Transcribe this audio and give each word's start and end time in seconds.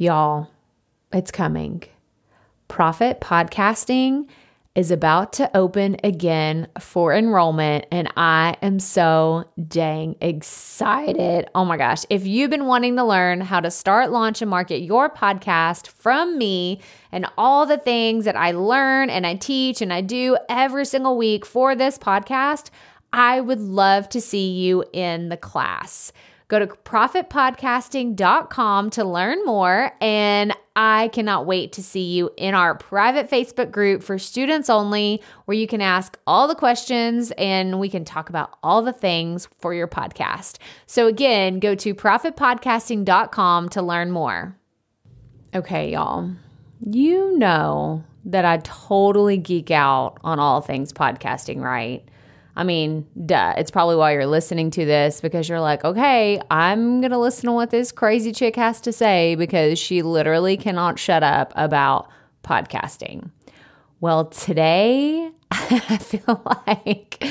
Y'all, 0.00 0.48
it's 1.12 1.30
coming. 1.30 1.82
Profit 2.68 3.20
Podcasting 3.20 4.30
is 4.74 4.90
about 4.90 5.34
to 5.34 5.54
open 5.54 5.98
again 6.02 6.68
for 6.80 7.12
enrollment, 7.12 7.84
and 7.92 8.10
I 8.16 8.56
am 8.62 8.78
so 8.78 9.44
dang 9.68 10.16
excited. 10.22 11.50
Oh 11.54 11.66
my 11.66 11.76
gosh. 11.76 12.06
If 12.08 12.26
you've 12.26 12.48
been 12.48 12.64
wanting 12.64 12.96
to 12.96 13.04
learn 13.04 13.42
how 13.42 13.60
to 13.60 13.70
start, 13.70 14.10
launch, 14.10 14.40
and 14.40 14.50
market 14.50 14.78
your 14.78 15.10
podcast 15.10 15.88
from 15.88 16.38
me 16.38 16.80
and 17.12 17.26
all 17.36 17.66
the 17.66 17.76
things 17.76 18.24
that 18.24 18.36
I 18.36 18.52
learn 18.52 19.10
and 19.10 19.26
I 19.26 19.34
teach 19.34 19.82
and 19.82 19.92
I 19.92 20.00
do 20.00 20.38
every 20.48 20.86
single 20.86 21.18
week 21.18 21.44
for 21.44 21.74
this 21.74 21.98
podcast, 21.98 22.70
I 23.12 23.42
would 23.42 23.60
love 23.60 24.08
to 24.08 24.20
see 24.22 24.50
you 24.50 24.82
in 24.94 25.28
the 25.28 25.36
class. 25.36 26.10
Go 26.50 26.58
to 26.58 26.66
profitpodcasting.com 26.66 28.90
to 28.90 29.04
learn 29.04 29.42
more. 29.44 29.92
And 30.00 30.52
I 30.74 31.10
cannot 31.12 31.46
wait 31.46 31.70
to 31.74 31.82
see 31.82 32.12
you 32.12 32.30
in 32.36 32.54
our 32.54 32.74
private 32.74 33.30
Facebook 33.30 33.70
group 33.70 34.02
for 34.02 34.18
students 34.18 34.68
only, 34.68 35.22
where 35.44 35.56
you 35.56 35.68
can 35.68 35.80
ask 35.80 36.18
all 36.26 36.48
the 36.48 36.56
questions 36.56 37.30
and 37.38 37.78
we 37.78 37.88
can 37.88 38.04
talk 38.04 38.30
about 38.30 38.58
all 38.64 38.82
the 38.82 38.92
things 38.92 39.46
for 39.60 39.72
your 39.72 39.86
podcast. 39.86 40.58
So, 40.86 41.06
again, 41.06 41.60
go 41.60 41.76
to 41.76 41.94
profitpodcasting.com 41.94 43.68
to 43.68 43.80
learn 43.80 44.10
more. 44.10 44.56
Okay, 45.54 45.92
y'all, 45.92 46.32
you 46.84 47.38
know 47.38 48.02
that 48.24 48.44
I 48.44 48.56
totally 48.64 49.36
geek 49.36 49.70
out 49.70 50.18
on 50.24 50.40
all 50.40 50.60
things 50.60 50.92
podcasting, 50.92 51.60
right? 51.60 52.04
I 52.60 52.62
mean, 52.62 53.06
duh. 53.24 53.54
It's 53.56 53.70
probably 53.70 53.96
why 53.96 54.12
you're 54.12 54.26
listening 54.26 54.70
to 54.72 54.84
this 54.84 55.22
because 55.22 55.48
you're 55.48 55.62
like, 55.62 55.82
okay, 55.82 56.38
I'm 56.50 57.00
going 57.00 57.10
to 57.10 57.16
listen 57.16 57.46
to 57.46 57.52
what 57.52 57.70
this 57.70 57.90
crazy 57.90 58.32
chick 58.32 58.54
has 58.56 58.82
to 58.82 58.92
say 58.92 59.34
because 59.34 59.78
she 59.78 60.02
literally 60.02 60.58
cannot 60.58 60.98
shut 60.98 61.22
up 61.22 61.54
about 61.56 62.10
podcasting. 62.44 63.30
Well, 64.00 64.26
today, 64.26 65.30
I 65.50 65.96
feel 65.96 66.42
like 66.66 67.24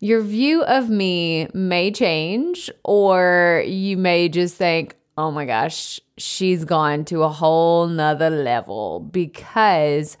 your 0.00 0.22
view 0.22 0.62
of 0.62 0.88
me 0.88 1.48
may 1.52 1.90
change, 1.90 2.70
or 2.82 3.62
you 3.66 3.98
may 3.98 4.30
just 4.30 4.54
think, 4.54 4.96
oh 5.18 5.30
my 5.30 5.44
gosh, 5.44 6.00
she's 6.16 6.64
gone 6.64 7.04
to 7.06 7.24
a 7.24 7.28
whole 7.28 7.88
nother 7.88 8.30
level 8.30 9.00
because 9.00 10.16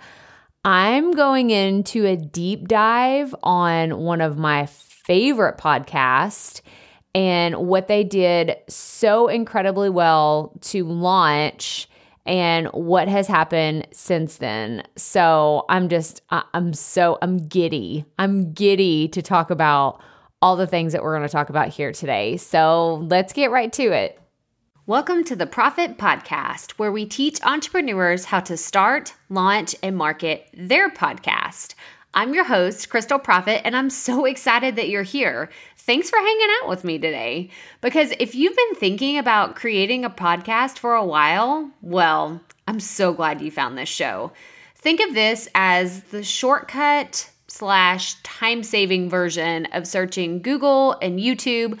I'm 0.66 1.12
going 1.12 1.50
into 1.50 2.06
a 2.06 2.16
deep 2.16 2.66
dive 2.66 3.32
on 3.44 3.98
one 3.98 4.20
of 4.20 4.36
my 4.36 4.66
favorite 4.66 5.58
podcasts 5.58 6.60
and 7.14 7.54
what 7.54 7.86
they 7.86 8.02
did 8.02 8.56
so 8.68 9.28
incredibly 9.28 9.90
well 9.90 10.58
to 10.62 10.84
launch 10.84 11.88
and 12.26 12.66
what 12.72 13.06
has 13.06 13.28
happened 13.28 13.86
since 13.92 14.38
then. 14.38 14.82
So 14.96 15.66
I'm 15.68 15.88
just, 15.88 16.22
I'm 16.30 16.74
so, 16.74 17.16
I'm 17.22 17.46
giddy. 17.46 18.04
I'm 18.18 18.52
giddy 18.52 19.06
to 19.10 19.22
talk 19.22 19.50
about 19.50 20.02
all 20.42 20.56
the 20.56 20.66
things 20.66 20.94
that 20.94 21.04
we're 21.04 21.16
going 21.16 21.28
to 21.28 21.32
talk 21.32 21.48
about 21.48 21.68
here 21.68 21.92
today. 21.92 22.38
So 22.38 23.06
let's 23.08 23.32
get 23.32 23.52
right 23.52 23.72
to 23.74 23.84
it. 23.84 24.20
Welcome 24.88 25.24
to 25.24 25.34
the 25.34 25.48
Profit 25.48 25.98
Podcast, 25.98 26.70
where 26.78 26.92
we 26.92 27.06
teach 27.06 27.42
entrepreneurs 27.42 28.26
how 28.26 28.38
to 28.38 28.56
start, 28.56 29.14
launch, 29.28 29.74
and 29.82 29.96
market 29.96 30.46
their 30.56 30.88
podcast. 30.90 31.74
I'm 32.14 32.32
your 32.32 32.44
host, 32.44 32.88
Crystal 32.88 33.18
Profit, 33.18 33.62
and 33.64 33.76
I'm 33.76 33.90
so 33.90 34.24
excited 34.26 34.76
that 34.76 34.88
you're 34.88 35.02
here. 35.02 35.50
Thanks 35.76 36.08
for 36.08 36.20
hanging 36.20 36.46
out 36.62 36.68
with 36.68 36.84
me 36.84 37.00
today. 37.00 37.50
Because 37.80 38.12
if 38.20 38.36
you've 38.36 38.54
been 38.54 38.74
thinking 38.76 39.18
about 39.18 39.56
creating 39.56 40.04
a 40.04 40.08
podcast 40.08 40.78
for 40.78 40.94
a 40.94 41.04
while, 41.04 41.68
well, 41.82 42.40
I'm 42.68 42.78
so 42.78 43.12
glad 43.12 43.40
you 43.40 43.50
found 43.50 43.76
this 43.76 43.88
show. 43.88 44.30
Think 44.76 45.00
of 45.00 45.14
this 45.14 45.48
as 45.56 46.04
the 46.12 46.22
shortcut 46.22 47.28
slash 47.48 48.14
time 48.22 48.62
saving 48.62 49.10
version 49.10 49.66
of 49.72 49.86
searching 49.88 50.42
Google 50.42 50.92
and 51.02 51.18
YouTube 51.18 51.80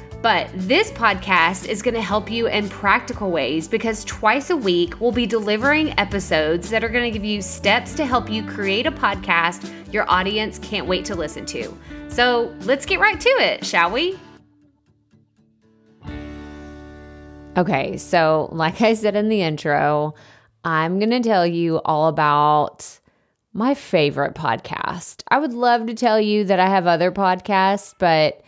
But 0.21 0.49
this 0.53 0.91
podcast 0.91 1.67
is 1.67 1.81
going 1.81 1.95
to 1.95 2.01
help 2.01 2.29
you 2.29 2.47
in 2.47 2.69
practical 2.69 3.31
ways 3.31 3.67
because 3.67 4.05
twice 4.05 4.51
a 4.51 4.55
week 4.55 5.01
we'll 5.01 5.11
be 5.11 5.25
delivering 5.25 5.97
episodes 5.99 6.69
that 6.69 6.83
are 6.83 6.89
going 6.89 7.11
to 7.11 7.17
give 7.17 7.25
you 7.25 7.41
steps 7.41 7.95
to 7.95 8.05
help 8.05 8.29
you 8.29 8.43
create 8.45 8.85
a 8.85 8.91
podcast 8.91 9.67
your 9.93 10.09
audience 10.09 10.59
can't 10.59 10.87
wait 10.87 11.05
to 11.05 11.15
listen 11.15 11.45
to. 11.47 11.77
So 12.07 12.55
let's 12.61 12.85
get 12.85 12.99
right 12.99 13.19
to 13.19 13.29
it, 13.29 13.65
shall 13.65 13.91
we? 13.91 14.17
Okay, 17.57 17.97
so 17.97 18.47
like 18.51 18.81
I 18.81 18.93
said 18.93 19.15
in 19.15 19.27
the 19.27 19.41
intro, 19.41 20.13
I'm 20.63 20.99
going 20.99 21.09
to 21.09 21.19
tell 21.19 21.45
you 21.45 21.81
all 21.83 22.07
about 22.07 22.99
my 23.53 23.73
favorite 23.73 24.35
podcast. 24.35 25.23
I 25.27 25.39
would 25.39 25.53
love 25.53 25.87
to 25.87 25.93
tell 25.93 26.19
you 26.19 26.45
that 26.45 26.59
I 26.59 26.67
have 26.67 26.87
other 26.87 27.11
podcasts, 27.11 27.93
but 27.97 28.40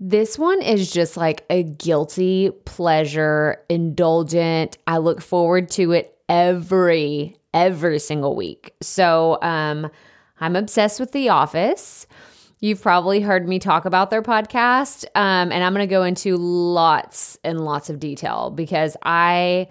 this 0.00 0.38
one 0.38 0.62
is 0.62 0.90
just 0.90 1.16
like 1.16 1.44
a 1.50 1.62
guilty 1.62 2.50
pleasure, 2.64 3.62
indulgent. 3.68 4.78
I 4.86 4.98
look 4.98 5.20
forward 5.20 5.70
to 5.72 5.92
it 5.92 6.16
every 6.28 7.36
every 7.54 7.98
single 7.98 8.36
week. 8.36 8.74
So, 8.80 9.38
um 9.42 9.90
I'm 10.40 10.56
obsessed 10.56 11.00
with 11.00 11.12
The 11.12 11.30
Office. 11.30 12.06
You've 12.60 12.82
probably 12.82 13.20
heard 13.20 13.48
me 13.48 13.58
talk 13.58 13.84
about 13.84 14.10
their 14.10 14.22
podcast, 14.22 15.04
um, 15.14 15.52
and 15.52 15.62
I'm 15.64 15.72
going 15.74 15.86
to 15.86 15.90
go 15.90 16.02
into 16.02 16.36
lots 16.36 17.38
and 17.44 17.64
lots 17.64 17.88
of 17.88 18.00
detail 18.00 18.50
because 18.50 18.96
I 19.02 19.68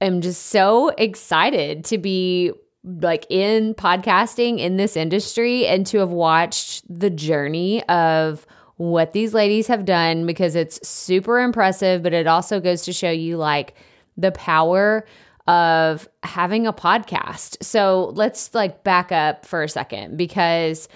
am 0.00 0.20
just 0.20 0.46
so 0.46 0.88
excited 0.90 1.84
to 1.86 1.98
be 1.98 2.52
like 2.84 3.26
in 3.28 3.74
podcasting 3.74 4.58
in 4.58 4.76
this 4.76 4.96
industry 4.96 5.66
and 5.66 5.86
to 5.86 5.98
have 5.98 6.10
watched 6.10 6.84
the 6.88 7.10
journey 7.10 7.82
of 7.84 8.46
what 8.82 9.12
these 9.12 9.32
ladies 9.32 9.68
have 9.68 9.84
done 9.84 10.26
because 10.26 10.56
it's 10.56 10.86
super 10.86 11.38
impressive, 11.38 12.02
but 12.02 12.12
it 12.12 12.26
also 12.26 12.58
goes 12.58 12.82
to 12.82 12.92
show 12.92 13.10
you 13.12 13.36
like 13.36 13.74
the 14.16 14.32
power 14.32 15.06
of 15.46 16.08
having 16.24 16.66
a 16.66 16.72
podcast. 16.72 17.62
So 17.62 18.10
let's 18.16 18.52
like 18.54 18.82
back 18.82 19.12
up 19.12 19.46
for 19.46 19.62
a 19.62 19.68
second 19.68 20.16
because 20.16 20.88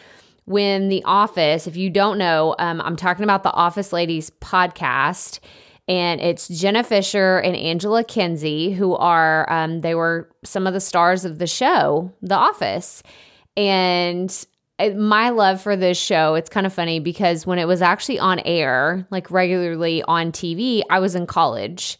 when 0.46 0.88
The 0.88 1.04
Office, 1.04 1.68
if 1.68 1.76
you 1.76 1.88
don't 1.88 2.18
know, 2.18 2.56
um, 2.58 2.80
I'm 2.80 2.96
talking 2.96 3.22
about 3.22 3.44
the 3.44 3.52
Office 3.52 3.92
Ladies 3.92 4.30
podcast. 4.40 5.38
And 5.86 6.20
it's 6.20 6.48
Jenna 6.48 6.82
Fischer 6.82 7.38
and 7.38 7.54
Angela 7.54 8.02
Kinsey, 8.02 8.72
who 8.72 8.96
are, 8.96 9.48
um, 9.48 9.82
they 9.82 9.94
were 9.94 10.28
some 10.44 10.66
of 10.66 10.74
the 10.74 10.80
stars 10.80 11.24
of 11.24 11.38
the 11.38 11.46
show, 11.46 12.12
The 12.20 12.34
Office. 12.34 13.04
And 13.56 14.46
my 14.96 15.30
love 15.30 15.60
for 15.60 15.76
this 15.76 15.98
show, 15.98 16.34
it's 16.34 16.50
kind 16.50 16.66
of 16.66 16.72
funny 16.72 17.00
because 17.00 17.46
when 17.46 17.58
it 17.58 17.66
was 17.66 17.80
actually 17.82 18.18
on 18.18 18.40
air, 18.40 19.06
like 19.10 19.30
regularly 19.30 20.02
on 20.02 20.32
TV, 20.32 20.82
I 20.90 20.98
was 20.98 21.14
in 21.14 21.26
college. 21.26 21.98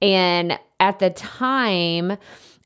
And 0.00 0.58
at 0.78 0.98
the 0.98 1.10
time, 1.10 2.16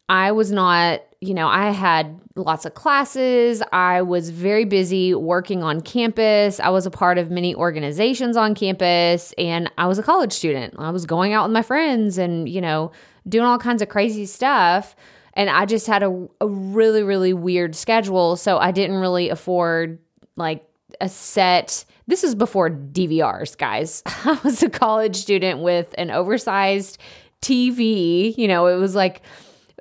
I 0.08 0.32
was 0.32 0.52
not, 0.52 1.02
you 1.20 1.34
know, 1.34 1.48
I 1.48 1.70
had 1.70 2.20
lots 2.36 2.64
of 2.64 2.74
classes. 2.74 3.62
I 3.72 4.02
was 4.02 4.30
very 4.30 4.64
busy 4.64 5.14
working 5.14 5.62
on 5.62 5.80
campus. 5.80 6.60
I 6.60 6.68
was 6.68 6.86
a 6.86 6.90
part 6.90 7.18
of 7.18 7.30
many 7.30 7.54
organizations 7.54 8.36
on 8.36 8.54
campus, 8.54 9.32
and 9.38 9.70
I 9.78 9.86
was 9.86 9.98
a 9.98 10.02
college 10.02 10.32
student. 10.32 10.74
I 10.78 10.90
was 10.90 11.06
going 11.06 11.32
out 11.32 11.48
with 11.48 11.52
my 11.52 11.62
friends 11.62 12.18
and, 12.18 12.48
you 12.48 12.60
know, 12.60 12.92
doing 13.28 13.46
all 13.46 13.58
kinds 13.58 13.82
of 13.82 13.88
crazy 13.88 14.26
stuff 14.26 14.94
and 15.36 15.48
I 15.48 15.66
just 15.66 15.86
had 15.86 16.02
a, 16.02 16.28
a 16.40 16.48
really 16.48 17.02
really 17.02 17.32
weird 17.32 17.76
schedule, 17.76 18.36
so 18.36 18.58
I 18.58 18.72
didn't 18.72 18.96
really 18.96 19.28
afford 19.28 19.98
like 20.36 20.64
a 21.00 21.08
set. 21.08 21.84
This 22.08 22.24
is 22.24 22.34
before 22.34 22.70
DVRs, 22.70 23.56
guys. 23.56 24.02
I 24.06 24.38
was 24.42 24.62
a 24.62 24.70
college 24.70 25.16
student 25.16 25.60
with 25.60 25.94
an 25.98 26.10
oversized 26.10 26.98
TV. 27.42 28.36
You 28.36 28.48
know, 28.48 28.66
it 28.66 28.76
was 28.76 28.94
like 28.94 29.22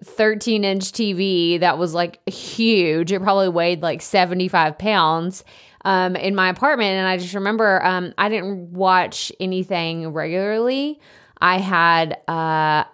13 0.04 0.64
inch 0.64 0.92
TV 0.92 1.60
that 1.60 1.78
was 1.78 1.94
like 1.94 2.28
huge. 2.30 3.12
It 3.12 3.22
probably 3.22 3.50
weighed 3.50 3.82
like 3.82 4.02
75 4.02 4.78
pounds 4.78 5.44
um, 5.86 6.16
in 6.16 6.36
my 6.36 6.50
apartment. 6.50 6.92
And 6.92 7.08
I 7.08 7.18
just 7.18 7.34
remember 7.34 7.84
um, 7.86 8.14
I 8.18 8.30
didn't 8.30 8.74
watch 8.74 9.32
anything 9.40 10.10
regularly. 10.10 11.00
I 11.40 11.60
had, 11.60 12.18
uh, 12.28 12.86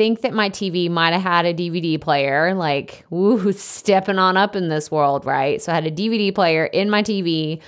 think 0.00 0.22
that 0.22 0.32
my 0.32 0.48
TV 0.48 0.90
might 0.90 1.12
have 1.12 1.20
had 1.20 1.44
a 1.44 1.52
DVD 1.52 2.00
player, 2.00 2.54
like, 2.54 3.04
woo, 3.10 3.52
stepping 3.52 4.18
on 4.18 4.34
up 4.34 4.56
in 4.56 4.70
this 4.70 4.90
world, 4.90 5.26
right? 5.26 5.60
So 5.60 5.72
I 5.72 5.74
had 5.74 5.84
a 5.84 5.90
DVD 5.90 6.34
player 6.34 6.64
in 6.64 6.88
my 6.88 7.02
TV, 7.02 7.60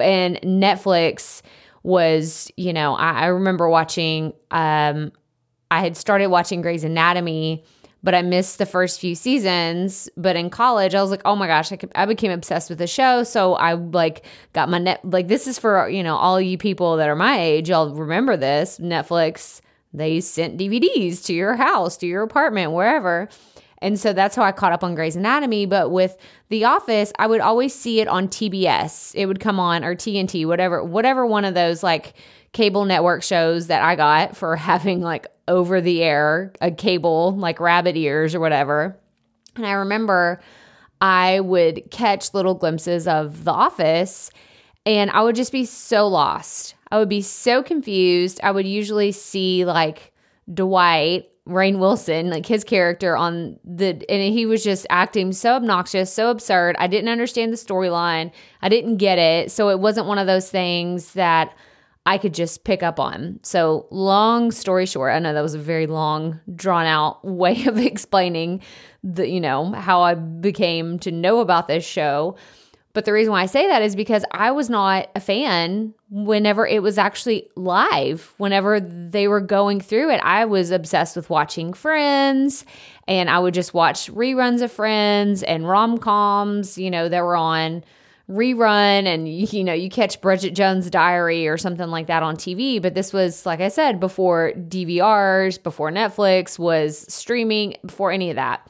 and 0.00 0.40
Netflix 0.40 1.42
was, 1.82 2.50
you 2.56 2.72
know, 2.72 2.94
I, 2.94 3.24
I 3.24 3.26
remember 3.26 3.68
watching, 3.68 4.32
um, 4.50 5.12
I 5.70 5.80
had 5.80 5.94
started 5.98 6.28
watching 6.28 6.62
Grey's 6.62 6.84
Anatomy 6.84 7.62
but 8.02 8.14
I 8.14 8.20
missed 8.20 8.58
the 8.58 8.66
first 8.66 9.00
few 9.00 9.14
seasons. 9.14 10.10
But 10.14 10.36
in 10.36 10.50
college, 10.50 10.94
I 10.94 11.00
was 11.00 11.10
like, 11.10 11.22
oh 11.24 11.34
my 11.34 11.46
gosh, 11.46 11.72
I, 11.72 11.76
could, 11.76 11.90
I 11.94 12.04
became 12.04 12.30
obsessed 12.30 12.68
with 12.68 12.78
the 12.78 12.86
show. 12.86 13.22
So 13.22 13.54
I 13.54 13.72
like 13.72 14.26
got 14.52 14.68
my 14.68 14.78
net, 14.78 15.00
like, 15.02 15.28
this 15.28 15.46
is 15.46 15.58
for, 15.58 15.88
you 15.88 16.02
know, 16.02 16.14
all 16.16 16.38
you 16.38 16.58
people 16.58 16.98
that 16.98 17.08
are 17.08 17.16
my 17.16 17.40
age. 17.40 17.70
Y'all 17.70 17.94
remember 17.94 18.36
this 18.36 18.78
Netflix, 18.78 19.62
they 19.94 20.20
sent 20.20 20.58
DVDs 20.58 21.24
to 21.26 21.32
your 21.32 21.54
house, 21.54 21.96
to 21.98 22.06
your 22.06 22.22
apartment, 22.22 22.72
wherever. 22.72 23.28
And 23.78 23.98
so 23.98 24.12
that's 24.12 24.34
how 24.34 24.42
I 24.42 24.50
caught 24.50 24.72
up 24.72 24.82
on 24.82 24.94
Grey's 24.94 25.14
Anatomy. 25.14 25.66
But 25.66 25.90
with 25.90 26.16
The 26.48 26.64
Office, 26.64 27.12
I 27.18 27.26
would 27.26 27.40
always 27.40 27.74
see 27.74 28.00
it 28.00 28.08
on 28.08 28.28
TBS. 28.28 29.12
It 29.14 29.26
would 29.26 29.40
come 29.40 29.60
on 29.60 29.84
or 29.84 29.94
TNT, 29.94 30.46
whatever, 30.46 30.82
whatever 30.82 31.26
one 31.26 31.44
of 31.44 31.54
those 31.54 31.82
like 31.82 32.14
cable 32.52 32.84
network 32.84 33.22
shows 33.22 33.68
that 33.68 33.82
I 33.82 33.94
got 33.94 34.36
for 34.36 34.56
having 34.56 35.00
like 35.00 35.28
over 35.46 35.80
the 35.80 36.02
air, 36.02 36.52
a 36.60 36.70
cable 36.70 37.36
like 37.36 37.60
rabbit 37.60 37.96
ears 37.96 38.34
or 38.34 38.40
whatever. 38.40 38.98
And 39.54 39.66
I 39.66 39.72
remember 39.72 40.40
I 41.00 41.40
would 41.40 41.90
catch 41.90 42.34
little 42.34 42.54
glimpses 42.54 43.06
of 43.06 43.44
The 43.44 43.52
Office 43.52 44.30
and 44.86 45.10
I 45.10 45.22
would 45.22 45.36
just 45.36 45.52
be 45.52 45.64
so 45.64 46.08
lost. 46.08 46.74
I 46.94 46.98
would 46.98 47.08
be 47.08 47.22
so 47.22 47.60
confused. 47.60 48.38
I 48.44 48.52
would 48.52 48.68
usually 48.68 49.10
see 49.10 49.64
like 49.64 50.12
Dwight, 50.52 51.28
Rainn 51.44 51.80
Wilson, 51.80 52.30
like 52.30 52.46
his 52.46 52.62
character 52.62 53.16
on 53.16 53.58
the, 53.64 54.00
and 54.08 54.32
he 54.32 54.46
was 54.46 54.62
just 54.62 54.86
acting 54.90 55.32
so 55.32 55.54
obnoxious, 55.54 56.12
so 56.12 56.30
absurd. 56.30 56.76
I 56.78 56.86
didn't 56.86 57.08
understand 57.08 57.52
the 57.52 57.56
storyline. 57.56 58.30
I 58.62 58.68
didn't 58.68 58.98
get 58.98 59.18
it. 59.18 59.50
So 59.50 59.70
it 59.70 59.80
wasn't 59.80 60.06
one 60.06 60.18
of 60.18 60.28
those 60.28 60.48
things 60.48 61.14
that 61.14 61.52
I 62.06 62.16
could 62.16 62.32
just 62.32 62.62
pick 62.62 62.84
up 62.84 63.00
on. 63.00 63.40
So, 63.42 63.88
long 63.90 64.52
story 64.52 64.86
short, 64.86 65.12
I 65.12 65.18
know 65.18 65.34
that 65.34 65.42
was 65.42 65.54
a 65.54 65.58
very 65.58 65.88
long, 65.88 66.38
drawn 66.54 66.86
out 66.86 67.24
way 67.26 67.64
of 67.64 67.76
explaining 67.76 68.62
the, 69.02 69.28
you 69.28 69.40
know, 69.40 69.72
how 69.72 70.02
I 70.02 70.14
became 70.14 71.00
to 71.00 71.10
know 71.10 71.40
about 71.40 71.66
this 71.66 71.84
show. 71.84 72.36
But 72.94 73.04
the 73.04 73.12
reason 73.12 73.32
why 73.32 73.42
I 73.42 73.46
say 73.46 73.66
that 73.68 73.82
is 73.82 73.96
because 73.96 74.24
I 74.30 74.52
was 74.52 74.70
not 74.70 75.10
a 75.16 75.20
fan 75.20 75.94
whenever 76.10 76.64
it 76.64 76.80
was 76.80 76.96
actually 76.96 77.50
live. 77.56 78.32
Whenever 78.38 78.78
they 78.78 79.26
were 79.26 79.40
going 79.40 79.80
through 79.80 80.10
it, 80.12 80.20
I 80.22 80.44
was 80.44 80.70
obsessed 80.70 81.16
with 81.16 81.28
watching 81.28 81.72
Friends 81.72 82.64
and 83.08 83.28
I 83.28 83.40
would 83.40 83.52
just 83.52 83.74
watch 83.74 84.10
reruns 84.12 84.62
of 84.62 84.70
Friends 84.70 85.42
and 85.42 85.68
rom 85.68 85.98
coms, 85.98 86.78
you 86.78 86.88
know, 86.88 87.08
that 87.08 87.22
were 87.24 87.36
on 87.36 87.84
rerun 88.30 89.06
and 89.06 89.28
you 89.52 89.64
know 89.64 89.74
you 89.74 89.90
catch 89.90 90.20
Bridget 90.20 90.54
Jones' 90.54 90.88
Diary 90.88 91.48
or 91.48 91.58
something 91.58 91.88
like 91.88 92.06
that 92.06 92.22
on 92.22 92.36
TV 92.36 92.80
but 92.80 92.94
this 92.94 93.12
was 93.12 93.44
like 93.44 93.60
I 93.60 93.68
said 93.68 94.00
before 94.00 94.52
DVRs 94.56 95.62
before 95.62 95.90
Netflix 95.90 96.58
was 96.58 97.04
streaming 97.12 97.76
before 97.84 98.12
any 98.12 98.30
of 98.30 98.36
that 98.36 98.66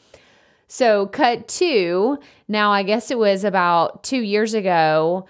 so 0.69 1.06
cut 1.06 1.46
2 1.49 2.19
now 2.49 2.72
I 2.72 2.82
guess 2.82 3.11
it 3.11 3.19
was 3.19 3.44
about 3.44 4.02
2 4.05 4.19
years 4.19 4.55
ago 4.55 5.26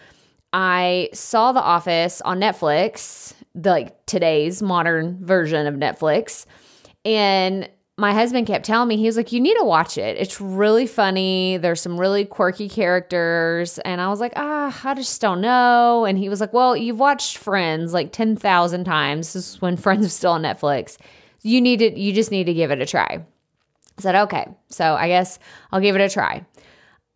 I 0.53 1.09
saw 1.13 1.53
The 1.53 1.63
Office 1.63 2.21
on 2.21 2.41
Netflix 2.41 3.35
the, 3.55 3.71
like 3.71 4.07
today's 4.07 4.63
modern 4.63 5.25
version 5.25 5.67
of 5.67 5.75
Netflix 5.75 6.47
and 7.05 7.69
my 7.97 8.13
husband 8.13 8.47
kept 8.49 8.67
telling 8.67 8.89
me, 8.89 8.97
he 8.97 9.07
was 9.07 9.17
like, 9.17 9.31
You 9.31 9.41
need 9.41 9.57
to 9.57 9.65
watch 9.65 9.99
it. 9.99 10.17
It's 10.19 10.41
really 10.41 10.87
funny. 10.87 11.59
There's 11.59 11.81
some 11.81 11.99
really 11.99 12.25
quirky 12.25 12.69
characters. 12.69 13.79
And 13.79 14.01
I 14.01 14.09
was 14.09 14.21
like, 14.21 14.33
Ah, 14.37 14.81
I 14.85 14.95
just 14.95 15.21
don't 15.21 15.41
know. 15.41 16.05
And 16.05 16.19
he 16.19 16.29
was 16.29 16.41
like, 16.41 16.53
Well, 16.53 16.77
you've 16.77 16.99
watched 16.99 17.39
Friends 17.39 17.93
like 17.93 18.13
10,000 18.13 18.85
times. 18.85 19.33
This 19.33 19.55
is 19.55 19.63
when 19.63 19.77
Friends 19.85 20.03
was 20.03 20.13
still 20.13 20.33
on 20.33 20.43
Netflix. 20.43 20.97
You 21.43 21.61
need 21.61 21.79
to, 21.79 21.99
you 21.99 22.13
just 22.13 22.31
need 22.31 22.45
to 22.45 22.55
give 22.55 22.71
it 22.71 22.81
a 22.81 22.87
try. 22.87 23.25
I 23.99 24.03
said, 24.03 24.15
Okay. 24.15 24.47
So 24.69 24.95
I 24.95 25.09
guess 25.09 25.39
I'll 25.73 25.81
give 25.81 25.97
it 25.97 26.01
a 26.01 26.09
try. 26.09 26.45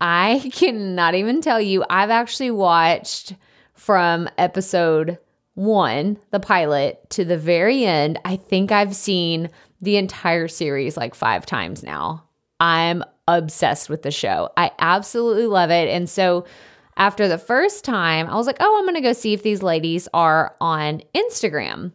I 0.01 0.49
cannot 0.53 1.15
even 1.15 1.41
tell 1.41 1.59
you, 1.59 1.83
I've 1.89 2.09
actually 2.09 2.51
watched 2.51 3.35
from 3.73 4.29
episode 4.37 5.17
one, 5.55 6.17
the 6.31 6.39
pilot, 6.39 7.09
to 7.11 7.25
the 7.25 7.37
very 7.37 7.85
end. 7.85 8.19
I 8.23 8.37
think 8.37 8.71
I've 8.71 8.95
seen 8.95 9.49
the 9.81 9.97
entire 9.97 10.47
series 10.47 10.97
like 10.97 11.15
five 11.15 11.45
times 11.45 11.83
now. 11.83 12.23
I'm 12.59 13.03
obsessed 13.27 13.89
with 13.89 14.01
the 14.01 14.11
show. 14.11 14.49
I 14.57 14.71
absolutely 14.79 15.47
love 15.47 15.69
it. 15.69 15.89
And 15.89 16.09
so 16.09 16.45
after 16.97 17.27
the 17.27 17.37
first 17.37 17.85
time, 17.85 18.27
I 18.27 18.35
was 18.35 18.47
like, 18.47 18.57
oh, 18.59 18.77
I'm 18.77 18.85
going 18.85 18.95
to 18.95 19.01
go 19.01 19.13
see 19.13 19.33
if 19.33 19.43
these 19.43 19.63
ladies 19.63 20.07
are 20.13 20.55
on 20.59 21.01
Instagram. 21.15 21.93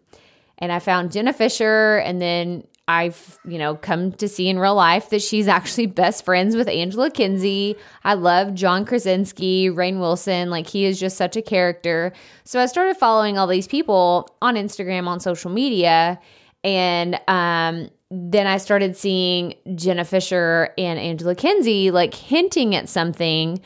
And 0.59 0.73
I 0.73 0.79
found 0.79 1.13
Jenna 1.13 1.33
Fischer 1.33 1.99
and 1.99 2.21
then 2.23 2.67
I've, 2.87 3.39
you 3.47 3.57
know, 3.57 3.77
come 3.77 4.13
to 4.13 4.29
see 4.29 4.49
in 4.49 4.59
real 4.59 4.75
life 4.75 5.09
that 5.09 5.23
she's 5.23 5.49
actually 5.49 5.87
best 5.87 6.25
friends 6.25 6.55
with 6.55 6.69
Angela 6.69 7.11
Kinsey. 7.11 7.77
I 8.05 8.13
love 8.13 8.53
John 8.53 8.85
Krasinski, 8.85 9.71
Rainn 9.71 10.01
Wilson. 10.01 10.51
Like, 10.51 10.67
he 10.67 10.85
is 10.85 11.01
just 11.01 11.17
such 11.17 11.35
a 11.37 11.43
character. 11.43 12.13
So 12.45 12.61
I 12.61 12.67
started 12.67 12.97
following 12.99 13.39
all 13.39 13.47
these 13.47 13.67
people 13.67 14.29
on 14.43 14.57
Instagram, 14.57 15.07
on 15.07 15.19
social 15.19 15.51
media. 15.51 16.21
And 16.63 17.19
um, 17.27 17.89
then 18.11 18.47
I 18.47 18.59
started 18.59 18.97
seeing 18.97 19.55
Jenna 19.75 20.05
Fischer 20.05 20.75
and 20.77 20.99
Angela 20.99 21.35
Kinsey 21.35 21.91
like 21.91 22.13
hinting 22.13 22.75
at 22.75 22.89
something 22.89 23.61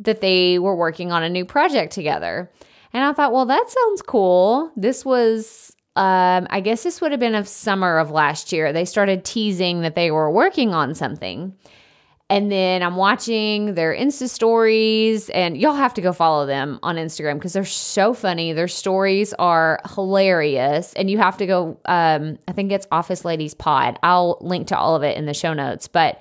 that 0.00 0.20
they 0.20 0.58
were 0.58 0.74
working 0.74 1.12
on 1.12 1.22
a 1.22 1.28
new 1.28 1.44
project 1.44 1.92
together. 1.92 2.50
And 2.92 3.04
I 3.04 3.12
thought, 3.12 3.32
well, 3.32 3.46
that 3.46 3.70
sounds 3.70 4.02
cool. 4.02 4.72
This 4.76 5.04
was, 5.04 5.76
um, 5.96 6.46
I 6.50 6.60
guess 6.60 6.82
this 6.82 7.00
would 7.00 7.12
have 7.12 7.20
been 7.20 7.34
of 7.34 7.46
summer 7.46 7.98
of 7.98 8.10
last 8.10 8.52
year. 8.52 8.72
They 8.72 8.84
started 8.84 9.24
teasing 9.24 9.82
that 9.82 9.94
they 9.94 10.10
were 10.10 10.30
working 10.30 10.74
on 10.74 10.94
something. 10.94 11.54
And 12.30 12.50
then 12.50 12.82
I'm 12.82 12.96
watching 12.96 13.74
their 13.74 13.94
Insta 13.94 14.28
stories, 14.28 15.28
and 15.30 15.58
y'all 15.58 15.74
have 15.74 15.92
to 15.94 16.00
go 16.00 16.12
follow 16.12 16.46
them 16.46 16.80
on 16.82 16.96
Instagram 16.96 17.34
because 17.34 17.52
they're 17.52 17.66
so 17.66 18.14
funny. 18.14 18.54
Their 18.54 18.66
stories 18.66 19.34
are 19.34 19.78
hilarious, 19.94 20.94
and 20.94 21.10
you 21.10 21.18
have 21.18 21.36
to 21.36 21.46
go. 21.46 21.78
Um, 21.84 22.38
I 22.48 22.52
think 22.52 22.72
it's 22.72 22.86
Office 22.90 23.26
Ladies 23.26 23.52
Pod. 23.52 23.98
I'll 24.02 24.38
link 24.40 24.68
to 24.68 24.78
all 24.78 24.96
of 24.96 25.02
it 25.02 25.18
in 25.18 25.26
the 25.26 25.34
show 25.34 25.52
notes, 25.52 25.86
but 25.86 26.20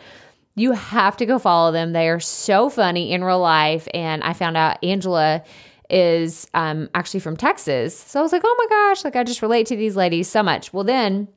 you 0.56 0.74
have 0.74 1.18
to 1.18 1.26
go 1.26 1.40
follow 1.40 1.72
them. 1.72 1.94
They 1.94 2.10
are 2.10 2.20
so 2.20 2.70
funny 2.70 3.12
in 3.12 3.24
real 3.24 3.40
life. 3.40 3.88
And 3.94 4.24
I 4.24 4.34
found 4.34 4.58
out 4.58 4.84
Angela 4.84 5.44
is 5.94 6.48
um, 6.54 6.90
actually 6.96 7.20
from 7.20 7.38
Texas. 7.38 7.98
So 7.98 8.20
I 8.20 8.24
was 8.24 8.32
like, 8.32 8.42
oh 8.44 8.56
my 8.58 8.68
gosh, 8.68 9.04
like 9.04 9.16
I 9.16 9.24
just 9.24 9.42
relate 9.42 9.68
to 9.68 9.76
these 9.76 9.96
ladies 9.96 10.28
so 10.28 10.42
much. 10.42 10.74
Well, 10.74 10.84
then 10.84 11.28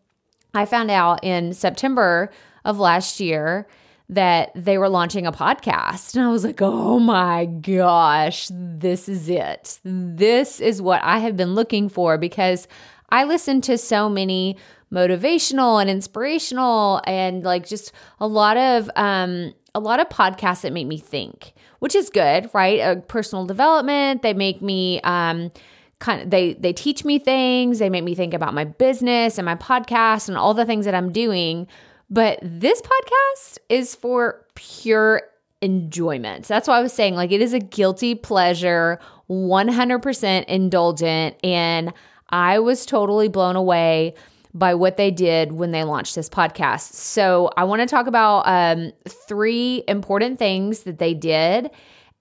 I 0.55 0.65
found 0.65 0.91
out 0.91 1.23
in 1.23 1.53
September 1.53 2.31
of 2.65 2.79
last 2.79 3.21
year 3.21 3.69
that 4.09 4.53
they 4.55 4.79
were 4.79 4.89
launching 4.89 5.27
a 5.27 5.33
podcast. 5.33 6.15
And 6.15 6.25
I 6.25 6.31
was 6.31 6.45
like, 6.45 6.63
oh 6.63 6.99
my 6.99 7.45
gosh, 7.47 8.49
this 8.51 9.09
is 9.09 9.29
it. 9.29 9.79
This 9.85 10.61
is 10.61 10.81
what 10.81 11.03
I 11.03 11.19
have 11.19 11.37
been 11.37 11.55
looking 11.55 11.89
for 11.89 12.17
because 12.17 12.67
I 13.11 13.25
listen 13.25 13.61
to 13.63 13.77
so 13.77 14.09
many 14.09 14.57
motivational 14.93 15.81
and 15.81 15.91
inspirational 15.91 17.01
and 17.07 17.43
like 17.43 17.67
just 17.67 17.93
a 18.21 18.27
lot 18.27 18.57
of 18.57 18.89
um 18.95 19.53
a 19.76 19.80
lot 19.80 20.00
of 20.00 20.09
podcasts 20.09 20.62
that 20.62 20.73
make 20.73 20.87
me 20.87 20.99
think, 20.99 21.52
which 21.80 21.95
is 21.95 22.11
good, 22.11 22.50
right? 22.52 22.80
Uh, 22.80 22.97
personal 22.97 23.45
development, 23.47 24.23
they 24.23 24.35
make 24.35 24.62
me 24.62 25.00
um 25.02 25.50
kind 25.99 26.23
of 26.23 26.30
they 26.30 26.54
they 26.54 26.73
teach 26.73 27.04
me 27.04 27.18
things, 27.18 27.78
they 27.78 27.90
make 27.90 28.04
me 28.04 28.14
think 28.14 28.35
about 28.35 28.54
my 28.54 28.64
business 28.64 29.38
and 29.38 29.45
my 29.45 29.54
podcast 29.54 30.28
and 30.28 30.37
all 30.37 30.54
the 30.54 30.64
things 30.64 30.85
that 30.85 30.95
I'm 30.95 31.12
doing 31.12 31.66
but 32.09 32.38
this 32.42 32.80
podcast 32.80 33.59
is 33.68 33.95
for 33.95 34.45
pure 34.54 35.23
enjoyment. 35.61 36.47
That's 36.47 36.68
why 36.68 36.78
I 36.78 36.83
was 36.83 36.92
saying, 36.92 37.14
like, 37.14 37.33
it 37.33 37.40
is 37.40 37.52
a 37.52 37.59
guilty 37.59 38.14
pleasure, 38.14 39.00
100% 39.28 40.45
indulgent. 40.45 41.37
And 41.42 41.92
I 42.30 42.59
was 42.61 42.87
totally 42.87 43.28
blown 43.28 43.56
away 43.56 44.14
by 44.59 44.75
what 44.75 44.97
they 44.97 45.11
did 45.11 45.53
when 45.53 45.71
they 45.71 45.85
launched 45.85 46.15
this 46.15 46.31
podcast. 46.31 46.95
So 46.95 47.51
I 47.57 47.65
want 47.65 47.81
to 47.83 47.87
talk 47.87 48.07
about 48.07 48.43
um, 48.47 48.93
three 49.07 49.85
important 49.87 50.39
things 50.39 50.81
that 50.85 50.99
they 50.99 51.13
did 51.13 51.71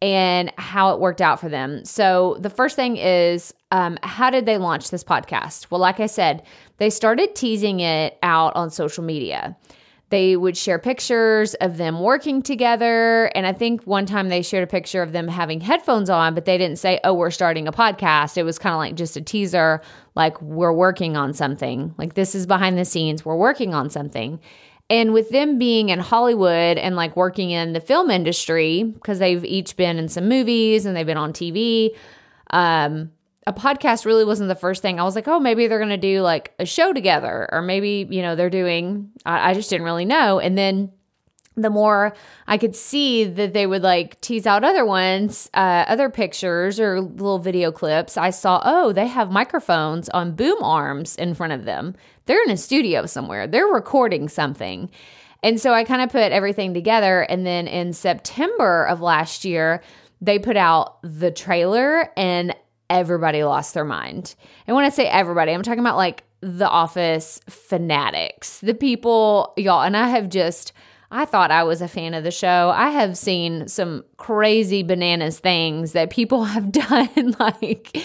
and 0.02 0.52
how 0.58 0.94
it 0.94 1.00
worked 1.00 1.22
out 1.22 1.40
for 1.40 1.48
them. 1.48 1.86
So 1.86 2.38
the 2.42 2.50
first 2.50 2.76
thing 2.76 2.98
is 2.98 3.54
um, 3.72 3.98
how 4.04 4.30
did 4.30 4.46
they 4.46 4.58
launch 4.58 4.92
this 4.92 5.04
podcast? 5.04 5.72
Well, 5.72 5.80
like 5.80 6.02
I 6.02 6.08
said, 6.08 6.44
they 6.78 6.90
started 6.90 7.36
teasing 7.36 7.80
it 7.80 8.18
out 8.22 8.54
on 8.56 8.70
social 8.70 9.04
media. 9.04 9.56
They 10.10 10.36
would 10.36 10.56
share 10.56 10.78
pictures 10.78 11.56
of 11.56 11.78
them 11.78 12.00
working 12.00 12.42
together. 12.42 13.26
And 13.36 13.48
I 13.48 13.54
think 13.54 13.84
one 13.84 14.06
time 14.06 14.30
they 14.30 14.42
shared 14.42 14.64
a 14.64 14.68
picture 14.68 15.02
of 15.02 15.12
them 15.12 15.28
having 15.28 15.62
headphones 15.62 16.10
on, 16.10 16.36
but 16.36 16.46
they 16.46 16.58
didn't 16.58 16.78
say, 16.78 17.00
oh, 17.04 17.14
we're 17.14 17.32
starting 17.32 17.68
a 17.68 17.72
podcast. 17.72 18.38
It 18.38 18.44
was 18.44 18.60
kind 18.60 18.74
of 18.74 18.78
like 18.78 18.96
just 18.96 19.18
a 19.18 19.22
teaser, 19.22 19.82
like 20.16 20.40
we're 20.42 20.74
working 20.74 21.18
on 21.18 21.34
something. 21.34 21.94
Like 21.98 22.14
this 22.14 22.36
is 22.36 22.46
behind 22.46 22.78
the 22.78 22.86
scenes, 22.86 23.26
we're 23.26 23.36
working 23.36 23.74
on 23.74 23.90
something. 23.90 24.40
And 24.90 25.14
with 25.14 25.30
them 25.32 25.58
being 25.58 25.90
in 25.90 26.00
Hollywood 26.00 26.78
and 26.78 26.96
like 26.96 27.16
working 27.16 27.50
in 27.50 27.74
the 27.74 27.80
film 27.80 28.12
industry, 28.12 28.84
because 28.84 29.18
they've 29.18 29.44
each 29.44 29.76
been 29.76 29.98
in 29.98 30.08
some 30.08 30.30
movies 30.30 30.86
and 30.86 30.96
they've 30.96 31.06
been 31.06 31.18
on 31.18 31.34
TV, 31.34 31.96
um, 32.52 33.12
a 33.48 33.54
podcast 33.54 34.06
really 34.06 34.26
wasn't 34.26 34.48
the 34.48 34.56
first 34.56 34.82
thing. 34.82 35.00
I 35.00 35.04
was 35.04 35.16
like, 35.16 35.28
oh, 35.28 35.40
maybe 35.40 35.68
they're 35.68 35.80
going 35.80 35.90
to 35.90 35.98
do 35.98 36.22
like 36.22 36.54
a 36.60 36.66
show 36.66 36.94
together, 36.94 37.48
or 37.52 37.62
maybe, 37.62 38.08
you 38.10 38.22
know, 38.22 38.36
they're 38.36 38.50
doing, 38.50 39.12
I, 39.26 39.52
I 39.52 39.54
just 39.54 39.70
didn't 39.70 39.86
really 39.86 40.06
know. 40.06 40.40
And 40.40 40.58
then 40.58 40.92
the 41.56 41.70
more 41.70 42.14
I 42.48 42.58
could 42.58 42.76
see 42.76 43.24
that 43.24 43.54
they 43.54 43.66
would 43.66 43.84
like 43.84 44.20
tease 44.20 44.46
out 44.46 44.64
other 44.64 44.86
ones, 44.86 45.50
uh, 45.54 45.86
other 45.88 46.10
pictures 46.10 46.80
or 46.80 47.00
little 47.00 47.40
video 47.40 47.72
clips, 47.72 48.18
I 48.18 48.32
saw, 48.32 48.62
oh, 48.66 48.92
they 48.92 49.08
have 49.08 49.32
microphones 49.32 50.10
on 50.10 50.36
boom 50.36 50.62
arms 50.62 51.16
in 51.16 51.34
front 51.34 51.54
of 51.54 51.66
them. 51.66 51.96
They're 52.26 52.44
in 52.44 52.52
a 52.52 52.58
studio 52.58 53.06
somewhere, 53.06 53.48
they're 53.48 53.68
recording 53.68 54.28
something. 54.28 54.90
And 55.44 55.62
so 55.62 55.72
I 55.74 55.84
kind 55.84 56.02
of 56.02 56.10
put 56.10 56.32
everything 56.32 56.74
together. 56.74 57.22
And 57.22 57.46
then 57.46 57.68
in 57.68 57.94
September 57.94 58.86
of 58.88 59.00
last 59.00 59.46
year, 59.46 59.84
they 60.20 60.40
put 60.40 60.58
out 60.58 60.98
the 61.04 61.30
trailer 61.30 62.10
and 62.18 62.56
everybody 62.90 63.44
lost 63.44 63.74
their 63.74 63.86
mind. 63.86 64.36
And 64.68 64.76
when 64.76 64.86
I 64.86 64.90
say 64.90 65.08
everybody, 65.08 65.52
I'm 65.52 65.64
talking 65.64 65.80
about 65.80 65.98
like 65.98 66.24
the 66.42 66.68
office 66.68 67.40
fanatics, 67.50 68.60
the 68.60 68.74
people, 68.74 69.54
y'all, 69.58 69.82
and 69.82 69.98
I 69.98 70.10
have 70.10 70.30
just 70.30 70.74
I 71.12 71.26
thought 71.26 71.52
I 71.52 71.64
was 71.64 71.82
a 71.82 71.88
fan 71.88 72.14
of 72.14 72.24
the 72.24 72.32
show. 72.32 72.74
I 72.76 72.90
have 72.90 73.18
seen 73.18 73.68
some 73.68 74.04
crazy 74.18 74.84
bananas 74.84 75.40
things 75.40 75.94
that 75.94 76.10
people 76.10 76.44
have 76.46 76.72
done. 76.72 77.36
like 77.40 77.98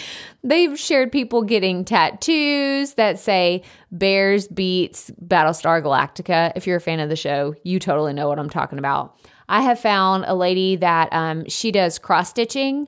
they've 0.45 0.79
shared 0.79 1.11
people 1.11 1.43
getting 1.43 1.85
tattoos 1.85 2.95
that 2.95 3.19
say 3.19 3.63
Bears 3.91 4.49
beets 4.49 5.11
Battlestar 5.27 5.83
Galactica. 5.83 6.53
If 6.55 6.67
you're 6.67 6.77
a 6.77 6.81
fan 6.81 7.01
of 7.01 7.09
the 7.09 7.17
show, 7.17 7.55
you 7.65 7.79
totally 7.79 8.13
know 8.13 8.29
what 8.29 8.39
I'm 8.39 8.51
talking 8.51 8.79
about. 8.79 9.17
I 9.49 9.63
have 9.63 9.81
found 9.81 10.25
a 10.29 10.35
lady 10.35 10.77
that 10.77 11.13
um, 11.13 11.49
she 11.49 11.73
does 11.73 11.99
cross 11.99 12.31
stitching 12.31 12.87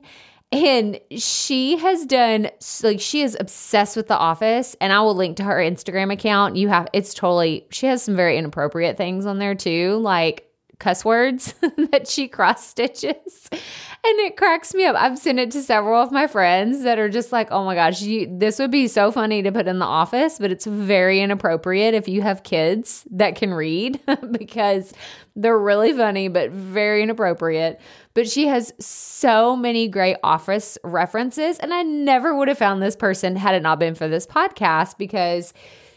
and 0.53 0.99
she 1.11 1.77
has 1.77 2.05
done 2.05 2.49
like 2.83 2.99
she 2.99 3.21
is 3.21 3.35
obsessed 3.39 3.97
with 3.97 4.07
the 4.07 4.17
office 4.17 4.75
and 4.79 4.93
i 4.93 5.01
will 5.01 5.15
link 5.15 5.37
to 5.37 5.43
her 5.43 5.57
instagram 5.57 6.11
account. 6.13 6.55
You 6.55 6.69
have 6.69 6.87
it's 6.93 7.13
totally 7.13 7.65
she 7.71 7.87
has 7.87 8.03
some 8.03 8.15
very 8.15 8.37
inappropriate 8.37 8.97
things 8.97 9.25
on 9.25 9.39
there 9.39 9.55
too 9.55 9.97
like 9.97 10.47
cuss 10.83 11.05
words 11.05 11.55
that 11.91 12.07
she 12.07 12.27
cross 12.27 12.67
stitches 12.67 13.49
and 13.51 14.19
it 14.19 14.35
cracks 14.35 14.73
me 14.73 14.83
up 14.83 14.95
i've 14.97 15.17
sent 15.17 15.39
it 15.39 15.49
to 15.49 15.61
several 15.61 16.01
of 16.01 16.11
my 16.11 16.27
friends 16.27 16.83
that 16.83 16.99
are 16.99 17.07
just 17.07 17.31
like 17.31 17.49
oh 17.51 17.63
my 17.63 17.73
gosh 17.73 18.01
you, 18.01 18.27
this 18.37 18.59
would 18.59 18.69
be 18.69 18.85
so 18.87 19.09
funny 19.09 19.41
to 19.41 19.51
put 19.51 19.65
in 19.65 19.79
the 19.79 19.85
office 19.85 20.37
but 20.39 20.51
it's 20.51 20.65
very 20.65 21.21
inappropriate 21.21 21.93
if 21.93 22.09
you 22.09 22.21
have 22.21 22.43
kids 22.43 23.07
that 23.09 23.35
can 23.35 23.53
read 23.53 23.97
because 24.31 24.93
they're 25.37 25.57
really 25.57 25.93
funny 25.93 26.27
but 26.27 26.51
very 26.51 27.01
inappropriate 27.01 27.79
but 28.13 28.29
she 28.29 28.47
has 28.47 28.73
so 28.79 29.55
many 29.55 29.87
great 29.87 30.17
office 30.23 30.77
references. 30.83 31.57
And 31.59 31.73
I 31.73 31.83
never 31.83 32.35
would 32.35 32.47
have 32.47 32.57
found 32.57 32.81
this 32.81 32.95
person 32.95 33.35
had 33.35 33.55
it 33.55 33.63
not 33.63 33.79
been 33.79 33.95
for 33.95 34.07
this 34.07 34.27
podcast 34.27 34.97
because 34.97 35.53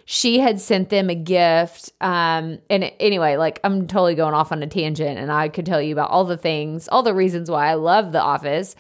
she 0.08 0.38
had 0.38 0.60
sent 0.60 0.88
them 0.88 1.10
a 1.10 1.16
gift. 1.16 1.92
Um, 2.00 2.60
and 2.70 2.92
anyway, 3.00 3.36
like 3.36 3.58
I'm 3.64 3.88
totally 3.88 4.14
going 4.14 4.34
off 4.34 4.52
on 4.52 4.62
a 4.62 4.66
tangent, 4.68 5.18
and 5.18 5.30
I 5.32 5.48
could 5.48 5.66
tell 5.66 5.82
you 5.82 5.92
about 5.92 6.10
all 6.10 6.24
the 6.24 6.36
things, 6.36 6.88
all 6.88 7.02
the 7.02 7.12
reasons 7.12 7.50
why 7.50 7.66
I 7.68 7.74
love 7.74 8.12
The 8.12 8.22
Office. 8.22 8.76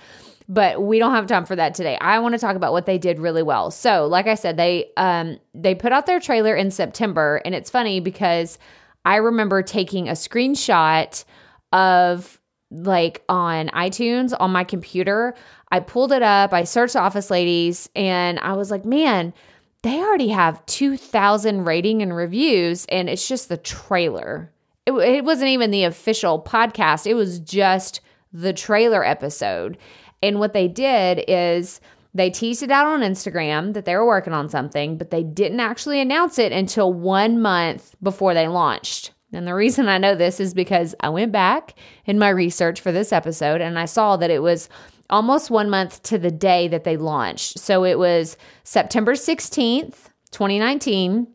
But 0.48 0.80
we 0.80 1.00
don't 1.00 1.12
have 1.12 1.26
time 1.26 1.44
for 1.44 1.56
that 1.56 1.74
today. 1.74 1.98
I 2.00 2.20
want 2.20 2.34
to 2.34 2.38
talk 2.38 2.54
about 2.54 2.70
what 2.70 2.86
they 2.86 2.98
did 2.98 3.18
really 3.18 3.42
well. 3.42 3.72
So, 3.72 4.06
like 4.06 4.28
I 4.28 4.36
said, 4.36 4.56
they 4.56 4.92
um 4.96 5.38
they 5.52 5.74
put 5.74 5.92
out 5.92 6.06
their 6.06 6.20
trailer 6.20 6.54
in 6.54 6.70
September, 6.70 7.42
and 7.44 7.56
it's 7.56 7.70
funny 7.70 7.98
because 7.98 8.56
I 9.04 9.16
remember 9.16 9.62
taking 9.62 10.08
a 10.08 10.12
screenshot 10.12 11.24
of 11.72 12.40
like 12.70 13.24
on 13.28 13.68
iTunes 13.70 14.32
on 14.38 14.52
my 14.52 14.62
computer. 14.62 15.34
I 15.72 15.80
pulled 15.80 16.12
it 16.12 16.22
up, 16.22 16.52
I 16.52 16.62
searched 16.62 16.94
Office 16.94 17.32
Ladies, 17.32 17.90
and 17.96 18.38
I 18.38 18.52
was 18.52 18.70
like, 18.70 18.84
man, 18.84 19.34
they 19.82 19.98
already 19.98 20.28
have 20.28 20.64
2,000 20.66 21.64
rating 21.64 22.02
and 22.02 22.14
reviews, 22.14 22.86
and 22.86 23.08
it's 23.08 23.28
just 23.28 23.48
the 23.48 23.56
trailer. 23.56 24.52
It, 24.84 24.92
it 24.92 25.24
wasn't 25.24 25.48
even 25.48 25.70
the 25.70 25.84
official 25.84 26.42
podcast, 26.42 27.06
it 27.06 27.14
was 27.14 27.38
just 27.40 28.00
the 28.32 28.52
trailer 28.52 29.04
episode. 29.04 29.78
And 30.22 30.38
what 30.38 30.52
they 30.52 30.68
did 30.68 31.24
is 31.28 31.80
they 32.14 32.30
teased 32.30 32.62
it 32.62 32.70
out 32.70 32.86
on 32.86 33.00
Instagram 33.00 33.74
that 33.74 33.84
they 33.84 33.94
were 33.94 34.06
working 34.06 34.32
on 34.32 34.48
something, 34.48 34.96
but 34.96 35.10
they 35.10 35.22
didn't 35.22 35.60
actually 35.60 36.00
announce 36.00 36.38
it 36.38 36.52
until 36.52 36.92
one 36.92 37.40
month 37.40 37.94
before 38.02 38.34
they 38.34 38.48
launched. 38.48 39.12
And 39.32 39.46
the 39.46 39.54
reason 39.54 39.88
I 39.88 39.98
know 39.98 40.14
this 40.14 40.40
is 40.40 40.54
because 40.54 40.94
I 41.00 41.10
went 41.10 41.32
back 41.32 41.74
in 42.06 42.18
my 42.18 42.30
research 42.30 42.80
for 42.80 42.92
this 42.92 43.12
episode 43.12 43.60
and 43.60 43.78
I 43.78 43.84
saw 43.84 44.16
that 44.16 44.30
it 44.30 44.42
was 44.42 44.68
almost 45.10 45.50
one 45.50 45.70
month 45.70 46.02
to 46.04 46.18
the 46.18 46.30
day 46.30 46.68
that 46.68 46.84
they 46.84 46.96
launched. 46.96 47.58
So 47.58 47.84
it 47.84 47.98
was 47.98 48.36
September 48.64 49.14
16th, 49.14 50.08
2019, 50.30 51.26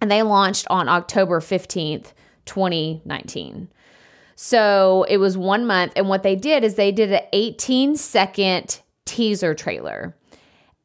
and 0.00 0.10
they 0.10 0.22
launched 0.22 0.66
on 0.70 0.88
October 0.88 1.40
15th, 1.40 2.12
2019. 2.46 3.68
So 4.36 5.04
it 5.08 5.18
was 5.18 5.36
one 5.36 5.66
month. 5.66 5.92
And 5.96 6.08
what 6.08 6.22
they 6.22 6.36
did 6.36 6.64
is 6.64 6.74
they 6.74 6.92
did 6.92 7.12
an 7.12 7.22
18 7.32 7.96
second 7.96 8.80
teaser 9.04 9.54
trailer 9.54 10.14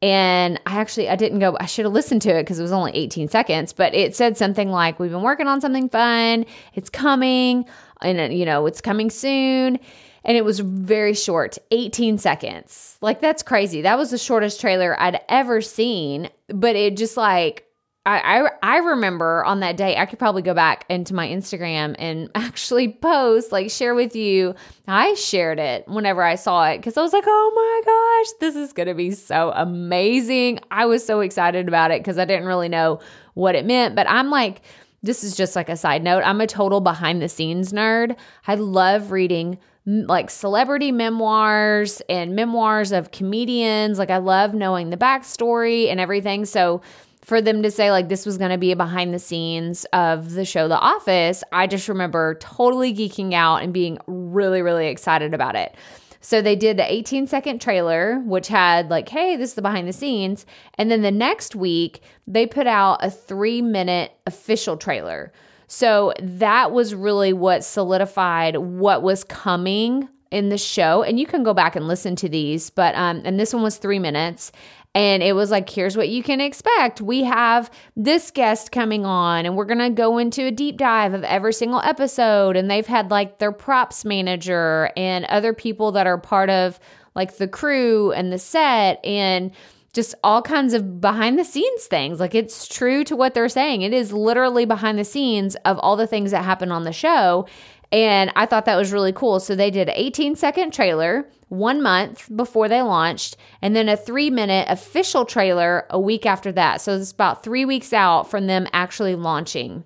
and 0.02 0.60
I 0.66 0.80
actually 0.80 1.10
I 1.10 1.16
didn't 1.16 1.40
go 1.40 1.58
I 1.60 1.66
should 1.66 1.86
have 1.86 1.94
listened 1.94 2.22
to 2.24 2.38
it 2.38 2.44
because 2.44 2.60
it 2.60 2.62
was 2.62 2.72
only 2.72 2.92
18 2.94 3.28
seconds, 3.28 3.74
but 3.74 3.96
it 3.96 4.16
said 4.16 4.38
something 4.38 4.70
like 4.70 5.00
we've 5.00 5.12
been 5.12 5.22
working 5.22 5.48
on 5.48 5.62
something 5.62 5.90
fun, 5.90 6.46
it's 6.74 6.90
coming 6.90 7.66
and 8.02 8.34
you 8.38 8.46
know, 8.46 8.66
it's 8.66 8.82
coming 8.82 9.10
soon. 9.10 9.80
And 10.26 10.36
it 10.36 10.44
was 10.44 10.60
very 10.60 11.14
short, 11.14 11.58
18 11.72 12.18
seconds. 12.18 12.98
Like 13.00 13.22
that's 13.22 13.44
crazy. 13.44 13.84
That 13.84 13.98
was 13.98 14.10
the 14.12 14.18
shortest 14.18 14.60
trailer 14.60 15.00
I'd 15.00 15.22
ever 15.30 15.62
seen, 15.62 16.30
but 16.50 16.76
it 16.76 16.98
just 16.98 17.16
like 17.16 17.66
I, 18.08 18.20
I, 18.40 18.50
I 18.62 18.78
remember 18.78 19.44
on 19.46 19.62
that 19.62 19.78
day 19.78 19.98
I 19.98 20.06
could 20.06 20.20
probably 20.20 20.44
go 20.44 20.54
back 20.54 20.86
into 20.90 21.16
my 21.16 21.28
Instagram 21.28 21.96
and 21.98 22.30
actually 22.36 22.94
post 22.94 23.52
like 23.52 23.72
share 23.72 23.96
with 23.96 24.16
you. 24.16 24.54
I 24.88 25.16
shared 25.16 25.60
it 25.60 25.88
whenever 25.88 26.22
I 26.22 26.36
saw 26.36 26.70
it 26.70 26.78
because 26.78 26.98
I 26.98 27.02
was 27.02 27.14
like, 27.14 27.24
oh 27.26 27.52
my 27.56 27.82
gosh, 27.86 28.40
this 28.40 28.56
is 28.56 28.74
gonna 28.74 28.94
be 28.94 29.12
so 29.12 29.52
amazing. 29.56 30.60
I 30.70 30.86
was 30.86 31.06
so 31.06 31.22
excited 31.22 31.68
about 31.68 31.92
it 31.92 32.02
because 32.02 32.20
I 32.20 32.26
didn't 32.26 32.46
really 32.46 32.70
know 32.70 33.00
what 33.34 33.56
it 33.56 33.66
meant, 33.66 33.96
but 33.96 34.08
I'm 34.08 34.30
like, 34.30 34.62
this 35.02 35.24
is 35.24 35.36
just 35.36 35.56
like 35.56 35.70
a 35.70 35.78
side 35.78 36.04
note. 36.04 36.24
I'm 36.24 36.42
a 36.42 36.48
total 36.48 36.82
behind 36.82 37.22
the 37.22 37.30
scenes 37.30 37.72
nerd. 37.74 38.16
I 38.48 38.56
love 38.56 39.12
reading 39.12 39.58
like 39.86 40.30
celebrity 40.30 40.92
memoirs 40.92 42.02
and 42.10 42.36
memoirs 42.36 42.92
of 42.92 43.12
comedians. 43.12 44.00
Like 44.00 44.10
I 44.10 44.18
love 44.18 44.54
knowing 44.54 44.90
the 44.90 44.98
backstory 44.98 45.90
and 45.90 46.00
everything. 46.00 46.46
So 46.46 46.82
for 47.24 47.42
them 47.42 47.64
to 47.64 47.72
say 47.72 47.92
like 47.92 48.10
this 48.10 48.26
was 48.26 48.38
going 48.38 48.52
to 48.52 48.58
be 48.58 48.72
a 48.72 48.76
behind 48.76 49.14
the 49.14 49.20
scenes 49.20 49.86
of 49.94 50.34
the 50.34 50.46
show 50.46 50.68
The 50.68 50.80
Office, 50.80 51.44
I 51.52 51.68
just 51.68 51.88
remember 51.88 52.36
totally 52.40 52.94
geeking 52.94 53.34
out 53.34 53.58
and 53.58 53.74
being 53.74 53.98
really, 54.08 54.62
really 54.62 54.88
excited 54.88 55.34
about 55.34 55.56
it. 55.56 55.76
So 56.22 56.42
they 56.42 56.56
did 56.56 56.78
the 56.78 56.92
18 56.92 57.28
second 57.28 57.62
trailer, 57.62 58.20
which 58.26 58.48
had 58.48 58.90
like, 58.90 59.10
hey, 59.10 59.36
this 59.36 59.52
is 59.52 59.56
the 59.56 59.62
behind 59.62 59.88
the 59.88 59.94
scenes. 59.94 60.48
And 60.76 60.90
then 60.90 61.04
the 61.04 61.12
next 61.12 61.56
week, 61.56 62.02
they 62.26 62.48
put 62.48 62.66
out 62.66 62.98
a 63.04 63.12
three 63.12 63.62
minute 63.62 64.12
official 64.26 64.78
trailer. 64.78 65.32
So 65.68 66.14
that 66.22 66.72
was 66.72 66.94
really 66.94 67.34
what 67.34 67.64
solidified 67.64 68.58
what 68.58 69.04
was 69.04 69.24
coming 69.24 70.10
in 70.32 70.50
the 70.50 70.58
show. 70.58 71.04
And 71.04 71.20
you 71.20 71.26
can 71.26 71.44
go 71.44 71.54
back 71.54 71.76
and 71.76 71.88
listen 71.88 72.16
to 72.18 72.30
these, 72.30 72.70
but 72.70 72.96
um, 72.96 73.22
and 73.26 73.40
this 73.40 73.54
one 73.54 73.64
was 73.64 73.78
three 73.78 74.00
minutes. 74.00 74.52
And 74.94 75.22
it 75.22 75.34
was 75.34 75.52
like, 75.52 75.70
here's 75.70 75.98
what 75.98 76.08
you 76.08 76.24
can 76.24 76.40
expect. 76.40 77.02
We 77.02 77.24
have 77.24 77.70
this 77.98 78.32
guest 78.32 78.72
coming 78.72 79.06
on, 79.06 79.46
and 79.46 79.58
we're 79.58 79.66
to 79.66 79.90
go 79.90 80.18
into 80.18 80.46
a 80.46 80.52
deep 80.52 80.78
dive 80.78 81.14
of 81.14 81.26
every 81.26 81.52
single 81.52 81.82
episode. 81.82 82.56
And 82.56 82.72
they've 82.72 82.88
had 82.88 83.12
like 83.12 83.40
their 83.40 83.52
props 83.52 84.06
manager 84.06 84.90
and 84.96 85.26
other 85.26 85.54
people 85.54 85.92
that 85.94 86.08
are 86.08 86.18
part 86.18 86.50
of 86.50 86.80
like 87.14 87.38
the 87.38 87.48
crew 87.48 88.14
and 88.14 88.32
the 88.32 88.40
set 88.40 89.04
and 89.04 89.52
just 89.96 90.14
all 90.24 90.42
kinds 90.42 90.74
of 90.74 91.00
behind 91.00 91.40
the 91.40 91.46
scenes 91.46 91.86
things. 91.86 92.20
Like 92.20 92.36
it's 92.36 92.68
true 92.68 93.06
to 93.06 93.16
what 93.16 93.34
they're 93.34 93.48
saying. 93.48 93.82
It 93.82 93.94
is 93.94 94.12
literally 94.12 94.66
behind 94.66 95.00
the 95.00 95.06
scenes 95.06 95.56
of 95.64 95.80
all 95.80 95.96
the 95.96 96.06
things 96.06 96.32
that 96.32 96.44
happen 96.44 96.70
on 96.70 96.84
the 96.84 96.92
show. 96.92 97.48
And 97.94 98.30
I 98.36 98.46
thought 98.46 98.66
that 98.66 98.76
was 98.76 98.92
really 98.92 99.14
cool. 99.14 99.40
So 99.40 99.56
they 99.56 99.72
did 99.72 99.88
an 99.88 99.96
18 99.96 100.36
second 100.36 100.74
trailer 100.74 101.30
one 101.48 101.82
month 101.82 102.30
before 102.36 102.68
they 102.68 102.82
launched, 102.82 103.38
and 103.62 103.74
then 103.76 103.88
a 103.88 103.96
three 103.96 104.30
minute 104.30 104.68
official 104.70 105.24
trailer 105.24 105.86
a 105.90 105.98
week 106.00 106.26
after 106.26 106.52
that. 106.52 106.82
So 106.82 106.98
it's 106.98 107.12
about 107.12 107.44
three 107.44 107.64
weeks 107.64 107.94
out 107.94 108.30
from 108.30 108.48
them 108.48 108.68
actually 108.74 109.16
launching. 109.16 109.86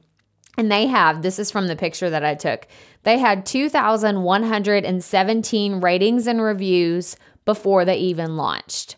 And 0.58 0.72
they 0.72 0.88
have, 0.88 1.22
this 1.22 1.38
is 1.38 1.52
from 1.52 1.68
the 1.68 1.76
picture 1.76 2.10
that 2.10 2.26
I 2.26 2.34
took, 2.34 2.68
they 3.04 3.20
had 3.20 3.46
2,117 3.46 5.82
ratings 5.82 6.28
and 6.28 6.42
reviews 6.42 7.16
before 7.46 7.86
they 7.86 7.98
even 7.98 8.38
launched. 8.38 8.96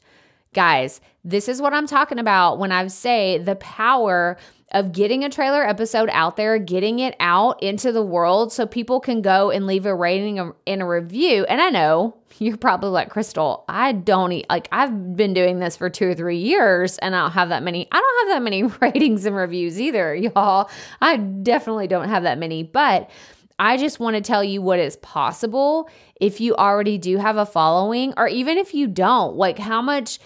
Guys, 0.54 1.00
this 1.24 1.48
is 1.48 1.62
what 1.62 1.74
I'm 1.74 1.88
talking 1.88 2.20
about 2.20 2.60
when 2.60 2.74
I 2.74 2.86
say 2.88 3.38
the 3.38 3.56
power 3.56 4.38
of 4.74 4.92
getting 4.92 5.24
a 5.24 5.30
trailer 5.30 5.66
episode 5.66 6.10
out 6.12 6.36
there, 6.36 6.58
getting 6.58 7.00
it 7.00 7.16
out 7.22 7.64
into 7.64 7.94
the 7.94 8.04
world 8.04 8.52
so 8.52 8.66
people 8.66 9.00
can 9.00 9.22
go 9.22 9.50
and 9.50 9.66
leave 9.66 9.86
a 9.86 9.96
rating 9.96 10.52
in 10.66 10.82
a 10.82 10.88
review. 10.88 11.46
And 11.46 11.62
I 11.62 11.70
know 11.70 12.18
you're 12.38 12.58
probably 12.58 12.90
like, 12.90 13.10
Crystal, 13.10 13.64
I 13.70 13.94
don't 13.94 14.34
eat, 14.34 14.46
like, 14.50 14.68
I've 14.74 15.16
been 15.16 15.34
doing 15.34 15.60
this 15.60 15.78
for 15.78 15.90
two 15.90 16.10
or 16.10 16.16
three 16.16 16.40
years 16.40 16.98
and 16.98 17.16
I 17.16 17.22
don't 17.22 17.32
have 17.32 17.50
that 17.50 17.64
many, 17.64 17.88
I 17.90 18.00
don't 18.00 18.28
have 18.28 18.36
that 18.36 18.44
many 18.44 18.64
ratings 18.82 19.26
and 19.26 19.36
reviews 19.36 19.80
either, 19.80 20.14
y'all. 20.14 20.70
I 21.02 21.16
definitely 21.16 21.88
don't 21.88 22.10
have 22.10 22.24
that 22.24 22.38
many, 22.38 22.64
but 22.64 23.10
I 23.58 23.78
just 23.78 24.02
want 24.02 24.16
to 24.18 24.22
tell 24.22 24.44
you 24.44 24.62
what 24.62 24.80
is 24.80 24.98
possible 24.98 25.90
if 26.20 26.42
you 26.42 26.56
already 26.56 26.98
do 26.98 27.18
have 27.18 27.38
a 27.38 27.46
following, 27.46 28.14
or 28.18 28.28
even 28.28 28.58
if 28.58 28.74
you 28.74 28.88
don't, 28.88 29.36
like, 29.36 29.60
how 29.60 29.82
much, 29.82 30.20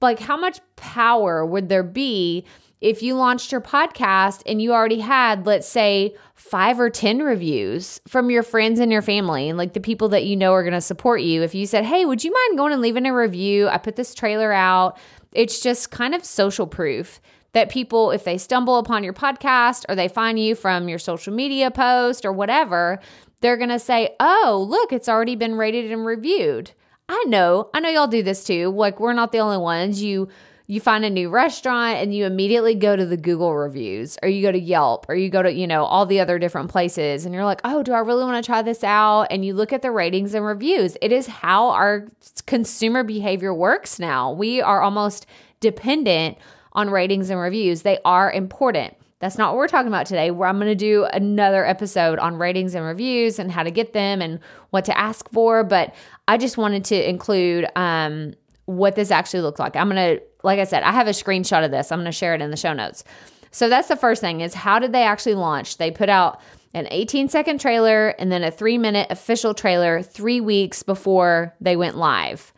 like, 0.00 0.18
how 0.18 0.36
much 0.36 0.60
power 0.76 1.44
would 1.44 1.68
there 1.68 1.82
be? 1.82 2.44
if 2.80 3.02
you 3.02 3.14
launched 3.14 3.52
your 3.52 3.60
podcast 3.60 4.42
and 4.46 4.60
you 4.62 4.72
already 4.72 5.00
had, 5.00 5.46
let's 5.46 5.68
say, 5.68 6.14
five 6.34 6.80
or 6.80 6.88
10 6.88 7.18
reviews 7.18 8.00
from 8.08 8.30
your 8.30 8.42
friends 8.42 8.80
and 8.80 8.90
your 8.90 9.02
family, 9.02 9.48
and 9.48 9.58
like 9.58 9.74
the 9.74 9.80
people 9.80 10.08
that 10.08 10.24
you 10.24 10.34
know 10.34 10.52
are 10.54 10.62
going 10.62 10.72
to 10.72 10.80
support 10.80 11.20
you, 11.20 11.42
if 11.42 11.54
you 11.54 11.66
said, 11.66 11.84
Hey, 11.84 12.04
would 12.04 12.24
you 12.24 12.32
mind 12.32 12.58
going 12.58 12.72
and 12.72 12.80
leaving 12.80 13.06
a 13.06 13.14
review? 13.14 13.68
I 13.68 13.78
put 13.78 13.96
this 13.96 14.14
trailer 14.14 14.52
out. 14.52 14.98
It's 15.32 15.60
just 15.60 15.90
kind 15.90 16.14
of 16.14 16.24
social 16.24 16.66
proof 16.66 17.20
that 17.52 17.68
people, 17.68 18.12
if 18.12 18.24
they 18.24 18.38
stumble 18.38 18.78
upon 18.78 19.04
your 19.04 19.12
podcast 19.12 19.84
or 19.88 19.94
they 19.94 20.08
find 20.08 20.38
you 20.38 20.54
from 20.54 20.88
your 20.88 20.98
social 20.98 21.34
media 21.34 21.70
post 21.70 22.24
or 22.24 22.32
whatever, 22.32 22.98
they're 23.40 23.56
going 23.56 23.70
to 23.70 23.78
say, 23.78 24.16
Oh, 24.20 24.66
look, 24.68 24.92
it's 24.92 25.08
already 25.08 25.36
been 25.36 25.56
rated 25.56 25.92
and 25.92 26.06
reviewed. 26.06 26.72
I 27.12 27.24
know, 27.26 27.68
I 27.74 27.80
know 27.80 27.88
y'all 27.88 28.06
do 28.06 28.22
this 28.22 28.44
too. 28.44 28.68
Like, 28.68 29.00
we're 29.00 29.12
not 29.12 29.32
the 29.32 29.40
only 29.40 29.58
ones. 29.58 30.00
You, 30.00 30.28
you 30.68 30.80
find 30.80 31.04
a 31.04 31.10
new 31.10 31.28
restaurant 31.28 31.98
and 31.98 32.14
you 32.14 32.24
immediately 32.24 32.76
go 32.76 32.94
to 32.94 33.04
the 33.04 33.16
Google 33.16 33.52
reviews 33.52 34.16
or 34.22 34.28
you 34.28 34.42
go 34.42 34.52
to 34.52 34.58
Yelp 34.58 35.06
or 35.08 35.16
you 35.16 35.28
go 35.28 35.42
to, 35.42 35.52
you 35.52 35.66
know, 35.66 35.82
all 35.82 36.06
the 36.06 36.20
other 36.20 36.38
different 36.38 36.70
places 36.70 37.26
and 37.26 37.34
you're 37.34 37.44
like, 37.44 37.62
oh, 37.64 37.82
do 37.82 37.92
I 37.92 37.98
really 37.98 38.22
want 38.22 38.42
to 38.42 38.46
try 38.46 38.62
this 38.62 38.84
out? 38.84 39.26
And 39.32 39.44
you 39.44 39.54
look 39.54 39.72
at 39.72 39.82
the 39.82 39.90
ratings 39.90 40.34
and 40.34 40.46
reviews. 40.46 40.96
It 41.02 41.10
is 41.10 41.26
how 41.26 41.70
our 41.70 42.06
consumer 42.46 43.02
behavior 43.02 43.52
works 43.52 43.98
now. 43.98 44.30
We 44.30 44.62
are 44.62 44.80
almost 44.80 45.26
dependent 45.58 46.38
on 46.74 46.90
ratings 46.90 47.28
and 47.28 47.40
reviews, 47.40 47.82
they 47.82 47.98
are 48.04 48.30
important. 48.30 48.94
That's 49.20 49.38
not 49.38 49.52
what 49.52 49.58
we're 49.58 49.68
talking 49.68 49.88
about 49.88 50.06
today. 50.06 50.30
Where 50.30 50.48
I'm 50.48 50.56
going 50.56 50.68
to 50.68 50.74
do 50.74 51.04
another 51.04 51.64
episode 51.64 52.18
on 52.18 52.36
ratings 52.36 52.74
and 52.74 52.84
reviews 52.84 53.38
and 53.38 53.52
how 53.52 53.62
to 53.62 53.70
get 53.70 53.92
them 53.92 54.20
and 54.20 54.40
what 54.70 54.84
to 54.86 54.98
ask 54.98 55.30
for. 55.30 55.62
But 55.62 55.94
I 56.26 56.36
just 56.36 56.56
wanted 56.56 56.84
to 56.86 57.08
include 57.08 57.66
um, 57.76 58.34
what 58.64 58.96
this 58.96 59.10
actually 59.10 59.42
looks 59.42 59.60
like. 59.60 59.76
I'm 59.76 59.90
going 59.90 60.16
to 60.18 60.22
like 60.42 60.58
I 60.58 60.64
said, 60.64 60.82
I 60.82 60.92
have 60.92 61.06
a 61.06 61.10
screenshot 61.10 61.64
of 61.64 61.70
this. 61.70 61.92
I'm 61.92 61.98
going 61.98 62.06
to 62.06 62.12
share 62.12 62.34
it 62.34 62.40
in 62.40 62.50
the 62.50 62.56
show 62.56 62.72
notes. 62.72 63.04
So 63.50 63.68
that's 63.68 63.88
the 63.88 63.96
first 63.96 64.20
thing 64.20 64.40
is 64.40 64.54
how 64.54 64.78
did 64.78 64.92
they 64.92 65.02
actually 65.02 65.34
launch? 65.34 65.78
They 65.78 65.90
put 65.90 66.08
out 66.08 66.40
an 66.72 66.86
18 66.90 67.28
second 67.28 67.60
trailer 67.60 68.08
and 68.10 68.30
then 68.30 68.44
a 68.44 68.50
3 68.50 68.78
minute 68.78 69.08
official 69.10 69.54
trailer 69.54 70.02
3 70.02 70.40
weeks 70.40 70.82
before 70.82 71.54
they 71.60 71.76
went 71.76 71.96
live. 71.96 72.52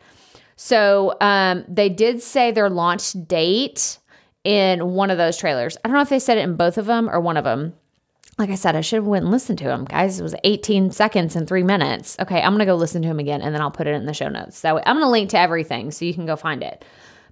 So 0.55 1.15
um, 1.19 1.65
they 1.67 1.89
did 1.89 2.21
say 2.21 2.51
their 2.51 2.69
launch 2.69 3.13
date 3.27 3.97
in 4.43 4.93
one 4.93 5.09
of 5.09 5.17
those 5.17 5.37
trailers. 5.37 5.77
I 5.83 5.87
don't 5.87 5.95
know 5.95 6.01
if 6.01 6.09
they 6.09 6.19
said 6.19 6.37
it 6.37 6.41
in 6.41 6.55
both 6.55 6.77
of 6.77 6.85
them 6.85 7.09
or 7.09 7.19
one 7.19 7.37
of 7.37 7.43
them. 7.43 7.73
Like 8.37 8.49
I 8.49 8.55
said, 8.55 8.75
I 8.75 8.81
should 8.81 8.97
have 8.97 9.05
went 9.05 9.23
and 9.23 9.31
listened 9.31 9.59
to 9.59 9.65
them, 9.65 9.85
guys. 9.85 10.19
It 10.19 10.23
was 10.23 10.35
18 10.43 10.91
seconds 10.91 11.35
and 11.35 11.47
three 11.47 11.63
minutes. 11.63 12.17
Okay, 12.19 12.41
I'm 12.41 12.53
gonna 12.53 12.65
go 12.65 12.75
listen 12.75 13.01
to 13.03 13.07
him 13.07 13.19
again, 13.19 13.41
and 13.41 13.53
then 13.53 13.61
I'll 13.61 13.71
put 13.71 13.85
it 13.85 13.93
in 13.93 14.05
the 14.05 14.13
show 14.13 14.27
notes. 14.27 14.61
That 14.61 14.75
way, 14.75 14.81
I'm 14.85 14.95
gonna 14.95 15.11
link 15.11 15.29
to 15.31 15.39
everything 15.39 15.91
so 15.91 16.03
you 16.03 16.15
can 16.15 16.25
go 16.25 16.35
find 16.35 16.63
it. 16.63 16.83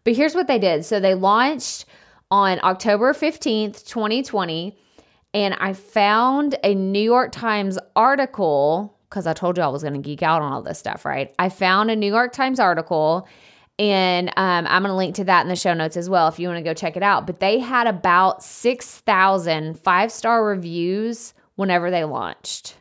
But 0.03 0.15
here's 0.15 0.35
what 0.35 0.47
they 0.47 0.59
did. 0.59 0.85
So 0.85 0.99
they 0.99 1.15
launched 1.15 1.85
on 2.29 2.59
October 2.63 3.13
15th, 3.13 3.87
2020. 3.87 4.77
And 5.33 5.53
I 5.55 5.73
found 5.73 6.55
a 6.63 6.75
New 6.75 7.01
York 7.01 7.31
Times 7.31 7.77
article 7.95 8.97
because 9.09 9.27
I 9.27 9.33
told 9.33 9.57
you 9.57 9.63
I 9.63 9.67
was 9.67 9.81
going 9.81 9.93
to 9.93 9.99
geek 9.99 10.23
out 10.23 10.41
on 10.41 10.53
all 10.53 10.61
this 10.61 10.79
stuff, 10.79 11.03
right? 11.03 11.35
I 11.37 11.49
found 11.49 11.91
a 11.91 11.95
New 11.95 12.11
York 12.11 12.31
Times 12.31 12.59
article 12.59 13.27
and 13.81 14.29
um, 14.37 14.67
I'm 14.67 14.83
going 14.83 14.91
to 14.91 14.95
link 14.95 15.15
to 15.15 15.23
that 15.23 15.41
in 15.41 15.47
the 15.47 15.55
show 15.55 15.73
notes 15.73 15.97
as 15.97 16.07
well 16.07 16.27
if 16.27 16.37
you 16.37 16.47
want 16.47 16.59
to 16.59 16.63
go 16.63 16.75
check 16.75 16.95
it 16.95 17.01
out. 17.01 17.25
But 17.25 17.39
they 17.39 17.57
had 17.57 17.87
about 17.87 18.43
6,000 18.43 19.79
five 19.79 20.11
star 20.11 20.45
reviews 20.45 21.33
whenever 21.55 21.89
they 21.89 22.03
launched. 22.03 22.77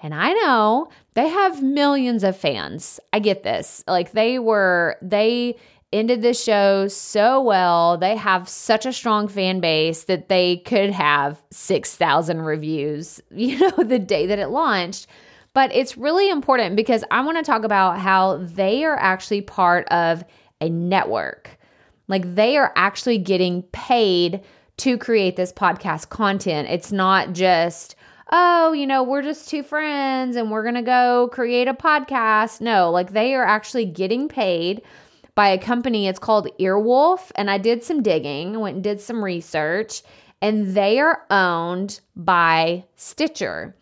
And 0.00 0.14
I 0.14 0.32
know 0.32 0.88
they 1.14 1.28
have 1.28 1.64
millions 1.64 2.22
of 2.22 2.36
fans. 2.36 3.00
I 3.12 3.18
get 3.18 3.42
this. 3.42 3.82
Like 3.88 4.12
they 4.12 4.38
were, 4.38 4.96
they 5.02 5.56
ended 5.92 6.22
the 6.22 6.32
show 6.32 6.86
so 6.86 7.42
well. 7.42 7.98
They 7.98 8.14
have 8.14 8.48
such 8.48 8.86
a 8.86 8.92
strong 8.92 9.26
fan 9.26 9.58
base 9.58 10.04
that 10.04 10.28
they 10.28 10.58
could 10.58 10.90
have 10.90 11.42
6,000 11.50 12.42
reviews, 12.42 13.20
you 13.34 13.58
know, 13.58 13.82
the 13.82 13.98
day 13.98 14.26
that 14.26 14.38
it 14.38 14.50
launched. 14.50 15.08
But 15.52 15.74
it's 15.74 15.96
really 15.96 16.30
important 16.30 16.76
because 16.76 17.02
I 17.10 17.22
want 17.22 17.38
to 17.38 17.42
talk 17.42 17.64
about 17.64 17.98
how 17.98 18.38
they 18.38 18.84
are 18.84 18.98
actually 18.98 19.42
part 19.42 19.88
of 19.88 20.24
a 20.60 20.68
network. 20.68 21.58
Like 22.06 22.34
they 22.34 22.56
are 22.56 22.72
actually 22.76 23.18
getting 23.18 23.62
paid 23.64 24.42
to 24.78 24.96
create 24.96 25.36
this 25.36 25.52
podcast 25.52 26.08
content. 26.08 26.68
It's 26.70 26.92
not 26.92 27.32
just, 27.32 27.96
oh, 28.32 28.72
you 28.72 28.86
know, 28.86 29.02
we're 29.02 29.22
just 29.22 29.48
two 29.48 29.62
friends 29.62 30.36
and 30.36 30.50
we're 30.50 30.62
going 30.62 30.74
to 30.76 30.82
go 30.82 31.28
create 31.32 31.68
a 31.68 31.74
podcast. 31.74 32.60
No, 32.60 32.90
like 32.90 33.12
they 33.12 33.34
are 33.34 33.44
actually 33.44 33.86
getting 33.86 34.28
paid 34.28 34.82
by 35.34 35.48
a 35.48 35.58
company. 35.58 36.06
It's 36.06 36.18
called 36.18 36.48
Earwolf. 36.58 37.30
And 37.34 37.50
I 37.50 37.58
did 37.58 37.82
some 37.84 38.02
digging, 38.02 38.58
went 38.60 38.76
and 38.76 38.84
did 38.84 39.00
some 39.00 39.22
research, 39.22 40.02
and 40.40 40.74
they 40.74 40.98
are 40.98 41.24
owned 41.30 42.00
by 42.16 42.84
Stitcher. 42.96 43.76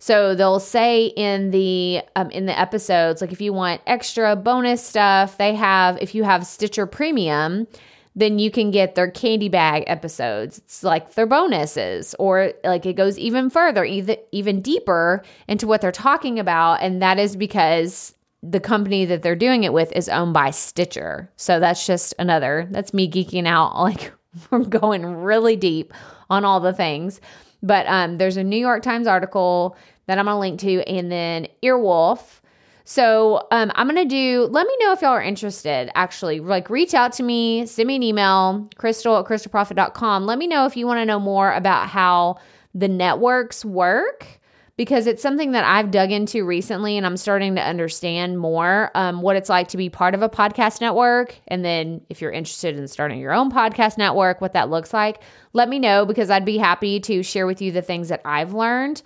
So 0.00 0.34
they'll 0.34 0.60
say 0.60 1.06
in 1.06 1.50
the 1.50 2.00
um, 2.16 2.30
in 2.30 2.46
the 2.46 2.58
episodes, 2.58 3.20
like 3.20 3.32
if 3.32 3.40
you 3.40 3.52
want 3.52 3.82
extra 3.86 4.34
bonus 4.34 4.82
stuff, 4.82 5.36
they 5.36 5.54
have. 5.54 5.98
If 6.00 6.14
you 6.14 6.24
have 6.24 6.46
Stitcher 6.46 6.86
Premium, 6.86 7.68
then 8.16 8.38
you 8.38 8.50
can 8.50 8.70
get 8.70 8.94
their 8.94 9.10
candy 9.10 9.50
bag 9.50 9.84
episodes. 9.86 10.56
It's 10.58 10.82
like 10.82 11.14
their 11.14 11.26
bonuses, 11.26 12.14
or 12.18 12.54
like 12.64 12.86
it 12.86 12.94
goes 12.94 13.18
even 13.18 13.50
further, 13.50 13.84
even 13.84 14.16
even 14.32 14.62
deeper 14.62 15.22
into 15.46 15.66
what 15.66 15.82
they're 15.82 15.92
talking 15.92 16.38
about, 16.38 16.80
and 16.80 17.02
that 17.02 17.18
is 17.18 17.36
because 17.36 18.14
the 18.42 18.60
company 18.60 19.04
that 19.04 19.22
they're 19.22 19.36
doing 19.36 19.64
it 19.64 19.72
with 19.74 19.92
is 19.92 20.08
owned 20.08 20.32
by 20.32 20.50
Stitcher. 20.50 21.30
So 21.36 21.60
that's 21.60 21.86
just 21.86 22.14
another, 22.18 22.66
that's 22.70 22.94
me 22.94 23.10
geeking 23.10 23.46
out. 23.46 23.74
Like 23.80 24.12
we're 24.50 24.60
going 24.60 25.04
really 25.04 25.56
deep 25.56 25.92
on 26.30 26.44
all 26.44 26.60
the 26.60 26.72
things. 26.72 27.20
But 27.62 27.86
um, 27.86 28.18
there's 28.18 28.36
a 28.36 28.44
New 28.44 28.56
York 28.56 28.82
Times 28.82 29.06
article 29.06 29.76
that 30.06 30.18
I'm 30.18 30.24
going 30.24 30.34
to 30.34 30.38
link 30.38 30.60
to, 30.60 30.88
and 30.90 31.10
then 31.10 31.46
Earwolf. 31.62 32.40
So 32.84 33.46
um, 33.52 33.70
I'm 33.74 33.88
going 33.88 34.02
to 34.02 34.08
do, 34.08 34.48
let 34.50 34.66
me 34.66 34.76
know 34.80 34.92
if 34.92 35.02
y'all 35.02 35.10
are 35.12 35.22
interested, 35.22 35.90
actually. 35.94 36.40
Like, 36.40 36.70
reach 36.70 36.94
out 36.94 37.12
to 37.14 37.22
me, 37.22 37.66
send 37.66 37.86
me 37.86 37.96
an 37.96 38.02
email, 38.02 38.68
crystal 38.76 39.16
at 39.18 39.26
crystalprofit.com. 39.26 40.26
Let 40.26 40.38
me 40.38 40.46
know 40.46 40.66
if 40.66 40.76
you 40.76 40.86
want 40.86 40.98
to 40.98 41.04
know 41.04 41.20
more 41.20 41.52
about 41.52 41.88
how 41.88 42.38
the 42.74 42.88
networks 42.88 43.64
work 43.64 44.39
because 44.80 45.06
it's 45.06 45.20
something 45.20 45.52
that 45.52 45.62
I've 45.62 45.90
dug 45.90 46.10
into 46.10 46.42
recently 46.42 46.96
and 46.96 47.04
I'm 47.04 47.18
starting 47.18 47.56
to 47.56 47.60
understand 47.60 48.38
more 48.38 48.90
um, 48.94 49.20
what 49.20 49.36
it's 49.36 49.50
like 49.50 49.68
to 49.68 49.76
be 49.76 49.90
part 49.90 50.14
of 50.14 50.22
a 50.22 50.28
podcast 50.30 50.80
network. 50.80 51.38
And 51.48 51.62
then 51.62 52.00
if 52.08 52.22
you're 52.22 52.32
interested 52.32 52.78
in 52.78 52.88
starting 52.88 53.20
your 53.20 53.34
own 53.34 53.52
podcast 53.52 53.98
network, 53.98 54.40
what 54.40 54.54
that 54.54 54.70
looks 54.70 54.94
like, 54.94 55.20
let 55.52 55.68
me 55.68 55.78
know 55.78 56.06
because 56.06 56.30
I'd 56.30 56.46
be 56.46 56.56
happy 56.56 56.98
to 57.00 57.22
share 57.22 57.46
with 57.46 57.60
you 57.60 57.72
the 57.72 57.82
things 57.82 58.08
that 58.08 58.22
I've 58.24 58.54
learned. 58.54 59.02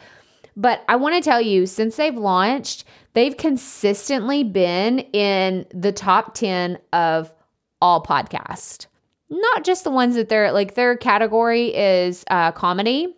But 0.56 0.84
I 0.88 0.94
want 0.94 1.16
to 1.16 1.28
tell 1.28 1.40
you, 1.40 1.66
since 1.66 1.96
they've 1.96 2.16
launched, 2.16 2.84
they've 3.14 3.36
consistently 3.36 4.44
been 4.44 5.00
in 5.00 5.66
the 5.74 5.90
top 5.90 6.34
10 6.34 6.78
of 6.92 7.34
all 7.82 8.00
podcasts. 8.00 8.86
Not 9.28 9.64
just 9.64 9.82
the 9.82 9.90
ones 9.90 10.14
that 10.14 10.28
they're 10.28 10.52
like, 10.52 10.76
their 10.76 10.96
category 10.96 11.74
is 11.74 12.24
uh, 12.30 12.52
comedy 12.52 13.16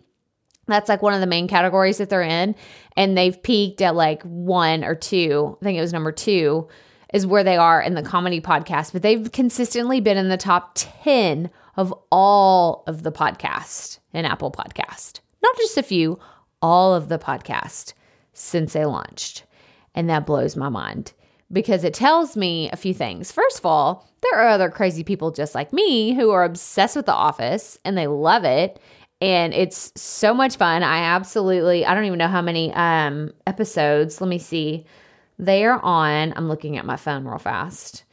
that's 0.67 0.89
like 0.89 1.01
one 1.01 1.13
of 1.13 1.21
the 1.21 1.27
main 1.27 1.47
categories 1.47 1.97
that 1.97 2.09
they're 2.09 2.21
in. 2.21 2.55
And 2.95 3.17
they've 3.17 3.41
peaked 3.41 3.81
at 3.81 3.95
like 3.95 4.23
one 4.23 4.83
or 4.83 4.95
two. 4.95 5.57
I 5.61 5.65
think 5.65 5.77
it 5.77 5.81
was 5.81 5.93
number 5.93 6.11
two 6.11 6.67
is 7.13 7.25
where 7.25 7.43
they 7.43 7.57
are 7.57 7.81
in 7.81 7.93
the 7.93 8.03
comedy 8.03 8.41
podcast, 8.41 8.91
but 8.91 9.01
they've 9.01 9.31
consistently 9.31 10.01
been 10.01 10.17
in 10.17 10.29
the 10.29 10.37
top 10.37 10.71
10 10.75 11.49
of 11.77 11.93
all 12.11 12.83
of 12.87 13.03
the 13.03 13.11
podcast 13.11 13.99
in 14.13 14.25
Apple 14.25 14.51
Podcast. 14.51 15.21
Not 15.41 15.55
just 15.57 15.77
a 15.77 15.83
few, 15.83 16.19
all 16.61 16.93
of 16.93 17.07
the 17.07 17.19
podcast 17.19 17.93
since 18.33 18.73
they 18.73 18.85
launched. 18.85 19.43
And 19.95 20.09
that 20.09 20.25
blows 20.25 20.55
my 20.55 20.69
mind 20.69 21.13
because 21.51 21.83
it 21.83 21.93
tells 21.93 22.35
me 22.35 22.69
a 22.71 22.77
few 22.77 22.93
things. 22.93 23.31
First 23.31 23.59
of 23.59 23.65
all, 23.65 24.07
there 24.21 24.39
are 24.39 24.49
other 24.49 24.69
crazy 24.69 25.03
people 25.03 25.31
just 25.31 25.55
like 25.55 25.71
me 25.71 26.13
who 26.13 26.31
are 26.31 26.43
obsessed 26.43 26.95
with 26.95 27.05
The 27.05 27.13
Office 27.13 27.77
and 27.85 27.97
they 27.97 28.07
love 28.07 28.43
it 28.43 28.79
and 29.21 29.53
it's 29.53 29.91
so 29.95 30.33
much 30.33 30.57
fun. 30.57 30.83
I 30.83 30.99
absolutely 30.99 31.85
I 31.85 31.93
don't 31.93 32.05
even 32.05 32.19
know 32.19 32.27
how 32.27 32.41
many 32.41 32.73
um 32.73 33.31
episodes. 33.45 34.21
Let 34.21 34.27
me 34.27 34.39
see. 34.39 34.85
They 35.39 35.65
are 35.65 35.79
on. 35.79 36.33
I'm 36.35 36.47
looking 36.47 36.77
at 36.77 36.85
my 36.85 36.97
phone 36.97 37.25
real 37.25 37.37
fast. 37.37 38.03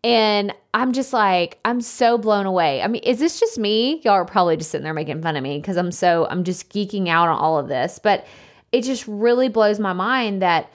And 0.06 0.54
I'm 0.74 0.94
just 0.94 1.12
like, 1.12 1.60
I'm 1.66 1.82
so 1.82 2.18
blown 2.18 2.46
away. 2.46 2.82
I 2.82 2.88
mean, 2.88 3.04
is 3.04 3.20
this 3.20 3.40
just 3.40 3.58
me? 3.58 4.00
Y'all 4.04 4.14
are 4.14 4.26
probably 4.26 4.56
just 4.56 4.72
sitting 4.72 4.84
there 4.84 4.94
making 4.94 5.22
fun 5.22 5.36
of 5.36 5.44
me 5.44 5.58
because 5.60 5.76
I'm 5.76 5.92
so, 5.92 6.28
I'm 6.30 6.44
just 6.44 6.72
geeking 6.72 7.10
out 7.10 7.28
on 7.28 7.38
all 7.38 7.58
of 7.58 7.68
this. 7.68 8.00
But 8.02 8.26
it 8.72 8.84
just 8.84 9.06
really 9.08 9.50
blows 9.50 9.80
my 9.80 9.94
mind 9.94 10.42
that, 10.42 10.72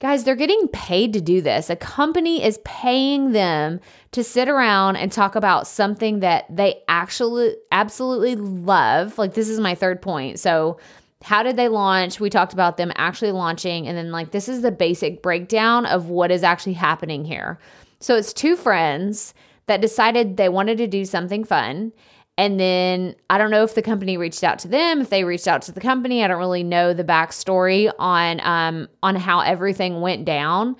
guys, 0.00 0.24
they're 0.24 0.36
getting 0.36 0.68
paid 0.68 1.12
to 1.12 1.20
do 1.20 1.40
this. 1.40 1.70
A 1.70 1.76
company 1.76 2.42
is 2.42 2.58
paying 2.64 3.32
them 3.32 3.80
to 4.12 4.22
sit 4.22 4.48
around 4.48 4.96
and 4.96 5.10
talk 5.10 5.34
about 5.34 5.66
something 5.66 6.20
that 6.20 6.44
they 6.54 6.82
actually 6.88 7.56
absolutely 7.72 8.36
love. 8.36 9.18
Like, 9.18 9.34
this 9.34 9.48
is 9.48 9.60
my 9.60 9.74
third 9.74 10.00
point. 10.00 10.38
So, 10.38 10.78
how 11.24 11.42
did 11.42 11.56
they 11.56 11.68
launch? 11.68 12.20
We 12.20 12.30
talked 12.30 12.52
about 12.52 12.76
them 12.76 12.92
actually 12.94 13.32
launching. 13.32 13.88
And 13.88 13.98
then, 13.98 14.12
like, 14.12 14.30
this 14.30 14.48
is 14.48 14.62
the 14.62 14.70
basic 14.70 15.20
breakdown 15.20 15.84
of 15.84 16.08
what 16.08 16.30
is 16.30 16.44
actually 16.44 16.74
happening 16.74 17.24
here. 17.24 17.58
So 18.00 18.14
it's 18.16 18.32
two 18.32 18.56
friends 18.56 19.34
that 19.66 19.80
decided 19.80 20.36
they 20.36 20.48
wanted 20.48 20.78
to 20.78 20.86
do 20.86 21.04
something 21.04 21.44
fun. 21.44 21.92
And 22.38 22.58
then 22.58 23.16
I 23.28 23.36
don't 23.36 23.50
know 23.50 23.64
if 23.64 23.74
the 23.74 23.82
company 23.82 24.16
reached 24.16 24.44
out 24.44 24.60
to 24.60 24.68
them, 24.68 25.00
if 25.00 25.10
they 25.10 25.24
reached 25.24 25.48
out 25.48 25.62
to 25.62 25.72
the 25.72 25.80
company. 25.80 26.22
I 26.22 26.28
don't 26.28 26.38
really 26.38 26.62
know 26.62 26.94
the 26.94 27.02
backstory 27.02 27.92
on 27.98 28.40
um, 28.44 28.88
on 29.02 29.16
how 29.16 29.40
everything 29.40 30.00
went 30.00 30.24
down. 30.24 30.76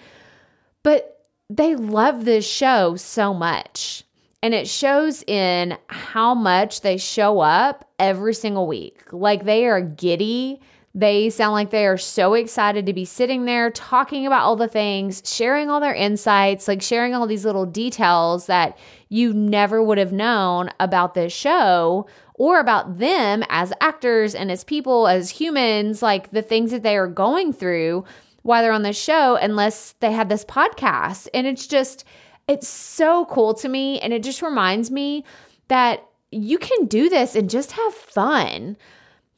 But 0.84 1.26
they 1.50 1.74
love 1.74 2.24
this 2.24 2.48
show 2.48 2.94
so 2.94 3.34
much. 3.34 4.04
And 4.40 4.54
it 4.54 4.68
shows 4.68 5.24
in 5.24 5.76
how 5.88 6.32
much 6.32 6.82
they 6.82 6.96
show 6.96 7.40
up 7.40 7.90
every 7.98 8.34
single 8.34 8.68
week. 8.68 9.12
Like 9.12 9.44
they 9.44 9.66
are 9.66 9.80
giddy 9.80 10.60
they 10.94 11.30
sound 11.30 11.52
like 11.52 11.70
they 11.70 11.86
are 11.86 11.98
so 11.98 12.34
excited 12.34 12.86
to 12.86 12.92
be 12.92 13.04
sitting 13.04 13.44
there 13.44 13.70
talking 13.70 14.26
about 14.26 14.42
all 14.42 14.56
the 14.56 14.68
things, 14.68 15.22
sharing 15.24 15.68
all 15.70 15.80
their 15.80 15.94
insights, 15.94 16.66
like 16.66 16.82
sharing 16.82 17.14
all 17.14 17.26
these 17.26 17.44
little 17.44 17.66
details 17.66 18.46
that 18.46 18.76
you 19.08 19.32
never 19.32 19.82
would 19.82 19.98
have 19.98 20.12
known 20.12 20.70
about 20.80 21.14
this 21.14 21.32
show 21.32 22.06
or 22.34 22.58
about 22.58 22.98
them 22.98 23.44
as 23.48 23.72
actors 23.80 24.34
and 24.34 24.50
as 24.50 24.64
people, 24.64 25.06
as 25.08 25.30
humans, 25.30 26.02
like 26.02 26.30
the 26.30 26.42
things 26.42 26.70
that 26.70 26.82
they 26.82 26.96
are 26.96 27.06
going 27.06 27.52
through 27.52 28.04
while 28.42 28.62
they're 28.62 28.72
on 28.72 28.82
the 28.82 28.92
show, 28.92 29.36
unless 29.36 29.92
they 30.00 30.12
had 30.12 30.28
this 30.28 30.44
podcast. 30.44 31.28
And 31.34 31.46
it's 31.46 31.66
just, 31.66 32.04
it's 32.46 32.68
so 32.68 33.26
cool 33.26 33.54
to 33.54 33.68
me. 33.68 34.00
And 34.00 34.12
it 34.12 34.22
just 34.22 34.40
reminds 34.40 34.90
me 34.90 35.24
that 35.68 36.04
you 36.30 36.58
can 36.58 36.86
do 36.86 37.08
this 37.08 37.34
and 37.34 37.50
just 37.50 37.72
have 37.72 37.94
fun 37.94 38.76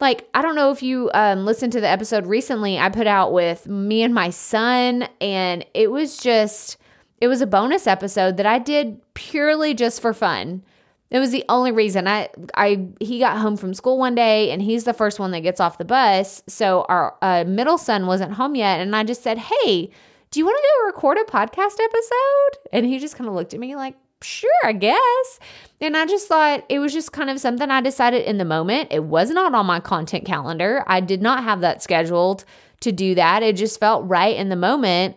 like 0.01 0.29
i 0.35 0.43
don't 0.43 0.55
know 0.55 0.71
if 0.71 0.83
you 0.83 1.11
um, 1.15 1.45
listened 1.45 1.73
to 1.73 1.81
the 1.81 1.89
episode 1.89 2.27
recently 2.27 2.79
i 2.79 2.89
put 2.89 3.07
out 3.07 3.33
with 3.33 3.67
me 3.67 4.03
and 4.03 4.15
my 4.15 4.31
son 4.31 5.09
and 5.21 5.65
it 5.75 5.91
was 5.91 6.17
just 6.17 6.77
it 7.21 7.29
was 7.29 7.41
a 7.41 7.47
bonus 7.47 7.87
episode 7.87 8.37
that 8.37 8.47
i 8.47 8.59
did 8.59 9.01
purely 9.21 9.75
just 9.75 10.01
for 10.01 10.15
fun. 10.15 10.63
It 11.11 11.19
was 11.19 11.33
the 11.33 11.45
only 11.49 11.73
reason. 11.73 12.07
I 12.09 12.31
i 12.55 12.87
he 13.01 13.19
got 13.19 13.39
home 13.39 13.57
from 13.57 13.75
school 13.75 13.99
one 13.99 14.15
day 14.15 14.51
and 14.51 14.63
he's 14.63 14.85
the 14.85 14.95
first 14.95 15.19
one 15.19 15.33
that 15.33 15.41
gets 15.41 15.61
off 15.61 15.77
the 15.77 15.85
bus. 15.85 16.43
So 16.47 16.87
our 16.89 17.17
uh, 17.21 17.45
middle 17.47 17.79
son 17.79 18.07
wasn't 18.07 18.33
home 18.33 18.55
yet 18.55 18.81
and 18.81 18.97
i 18.97 19.05
just 19.05 19.23
said 19.23 19.39
hey 19.39 19.91
do 20.31 20.39
you 20.39 20.45
want 20.45 20.57
to 20.57 20.69
go 20.69 20.87
record 20.87 21.19
a 21.19 21.25
podcast 21.25 21.81
episode? 21.83 22.69
And 22.73 22.87
he 22.87 23.01
just 23.01 23.17
kind 23.17 23.27
of 23.27 23.35
looked 23.35 23.53
at 23.53 23.59
me 23.59 23.75
like 23.75 23.97
sure, 24.23 24.51
I 24.65 24.73
guess. 24.73 25.39
And 25.81 25.97
I 25.97 26.07
just 26.07 26.29
thought 26.29 26.65
it 26.69 26.79
was 26.79 26.93
just 26.93 27.13
kind 27.13 27.31
of 27.31 27.41
something 27.41 27.71
I 27.71 27.81
decided 27.81 28.25
in 28.25 28.39
the 28.39 28.45
moment. 28.45 28.89
It 28.91 29.05
was 29.05 29.31
not 29.31 29.55
on 29.55 29.67
my 29.67 29.81
content 29.81 30.25
calendar. 30.25 30.85
I 30.87 31.01
did 31.01 31.23
not 31.23 31.45
have 31.45 31.63
that 31.63 31.83
scheduled 31.83 32.45
to 32.81 32.93
do 32.93 33.15
that. 33.15 33.43
It 33.43 33.57
just 33.57 33.81
felt 33.81 34.09
right 34.09 34.37
in 34.37 34.49
the 34.49 34.57
moment. 34.57 35.17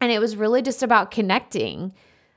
And 0.00 0.10
it 0.10 0.20
was 0.20 0.36
really 0.36 0.62
just 0.62 0.82
about 0.82 1.10
connecting. 1.10 1.92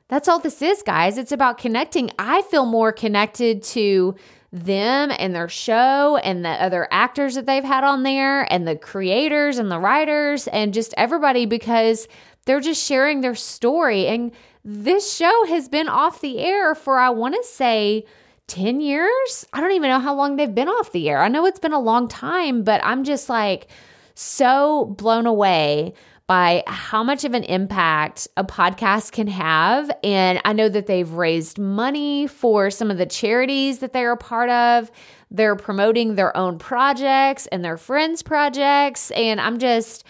That's 0.09 0.27
all 0.27 0.39
this 0.39 0.61
is, 0.61 0.83
guys. 0.83 1.17
It's 1.17 1.31
about 1.31 1.57
connecting. 1.57 2.11
I 2.19 2.41
feel 2.43 2.65
more 2.65 2.91
connected 2.91 3.63
to 3.63 4.15
them 4.51 5.11
and 5.17 5.33
their 5.33 5.49
show 5.49 6.17
and 6.17 6.45
the 6.45 6.49
other 6.49 6.87
actors 6.91 7.33
that 7.35 7.47
they've 7.47 7.63
had 7.63 7.83
on 7.83 8.03
there 8.03 8.43
and 8.53 8.67
the 8.67 8.75
creators 8.75 9.57
and 9.57 9.71
the 9.71 9.79
writers 9.79 10.47
and 10.47 10.73
just 10.73 10.93
everybody 10.95 11.47
because 11.47 12.07
they're 12.45 12.59
just 12.59 12.85
sharing 12.85 13.21
their 13.21 13.33
story. 13.33 14.05
And 14.05 14.31
this 14.63 15.13
show 15.13 15.45
has 15.47 15.67
been 15.67 15.89
off 15.89 16.21
the 16.21 16.39
air 16.39 16.73
for, 16.75 16.97
I 16.97 17.09
want 17.09 17.35
to 17.35 17.43
say, 17.43 18.05
10 18.47 18.81
years. 18.81 19.45
I 19.53 19.61
don't 19.61 19.71
even 19.71 19.89
know 19.89 19.99
how 19.99 20.15
long 20.15 20.35
they've 20.35 20.53
been 20.53 20.67
off 20.67 20.91
the 20.91 21.09
air. 21.09 21.21
I 21.21 21.27
know 21.27 21.45
it's 21.45 21.59
been 21.59 21.73
a 21.73 21.79
long 21.79 22.07
time, 22.07 22.63
but 22.63 22.81
I'm 22.83 23.03
just 23.03 23.29
like 23.29 23.67
so 24.15 24.85
blown 24.97 25.25
away 25.25 25.93
by 26.27 26.63
how 26.67 27.03
much 27.03 27.25
of 27.25 27.33
an 27.33 27.43
impact 27.43 28.27
a 28.37 28.43
podcast 28.43 29.11
can 29.11 29.27
have. 29.27 29.91
And 30.03 30.39
I 30.45 30.53
know 30.53 30.69
that 30.69 30.87
they've 30.87 31.09
raised 31.09 31.59
money 31.59 32.27
for 32.27 32.69
some 32.69 32.89
of 32.89 32.97
the 32.97 33.05
charities 33.05 33.79
that 33.79 33.91
they're 33.91 34.13
a 34.13 34.17
part 34.17 34.49
of. 34.49 34.89
They're 35.29 35.55
promoting 35.55 36.15
their 36.15 36.35
own 36.37 36.59
projects 36.59 37.47
and 37.47 37.63
their 37.63 37.77
friends' 37.77 38.23
projects. 38.23 39.11
And 39.11 39.41
I'm 39.41 39.59
just, 39.59 40.05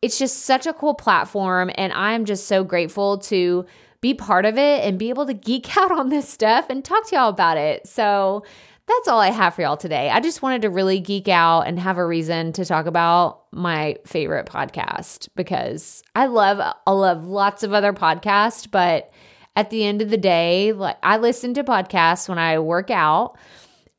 it's 0.00 0.18
just 0.18 0.44
such 0.44 0.66
a 0.66 0.72
cool 0.72 0.94
platform. 0.94 1.70
And 1.74 1.92
I'm 1.92 2.24
just 2.24 2.46
so 2.46 2.64
grateful 2.64 3.18
to 3.18 3.66
be 4.00 4.14
part 4.14 4.44
of 4.44 4.56
it 4.56 4.84
and 4.84 4.98
be 4.98 5.08
able 5.08 5.26
to 5.26 5.34
geek 5.34 5.76
out 5.76 5.92
on 5.92 6.08
this 6.08 6.28
stuff 6.28 6.66
and 6.70 6.84
talk 6.84 7.06
to 7.08 7.16
y'all 7.16 7.28
about 7.28 7.56
it. 7.56 7.86
So 7.86 8.44
that's 8.86 9.08
all 9.08 9.20
I 9.20 9.30
have 9.30 9.54
for 9.54 9.62
y'all 9.62 9.76
today. 9.76 10.08
I 10.08 10.20
just 10.20 10.40
wanted 10.40 10.62
to 10.62 10.70
really 10.70 10.98
geek 10.98 11.28
out 11.28 11.62
and 11.62 11.78
have 11.78 11.98
a 11.98 12.06
reason 12.06 12.52
to 12.54 12.64
talk 12.64 12.86
about 12.86 13.44
my 13.52 13.96
favorite 14.06 14.46
podcast 14.46 15.28
because 15.36 16.02
I 16.14 16.26
love 16.26 16.58
I 16.86 16.90
love 16.90 17.24
lots 17.24 17.62
of 17.62 17.74
other 17.74 17.92
podcasts, 17.92 18.68
but 18.70 19.12
at 19.56 19.70
the 19.70 19.84
end 19.84 20.00
of 20.00 20.08
the 20.08 20.16
day, 20.16 20.72
like 20.72 20.96
I 21.02 21.18
listen 21.18 21.52
to 21.54 21.64
podcasts 21.64 22.28
when 22.28 22.38
I 22.38 22.60
work 22.60 22.90
out 22.90 23.36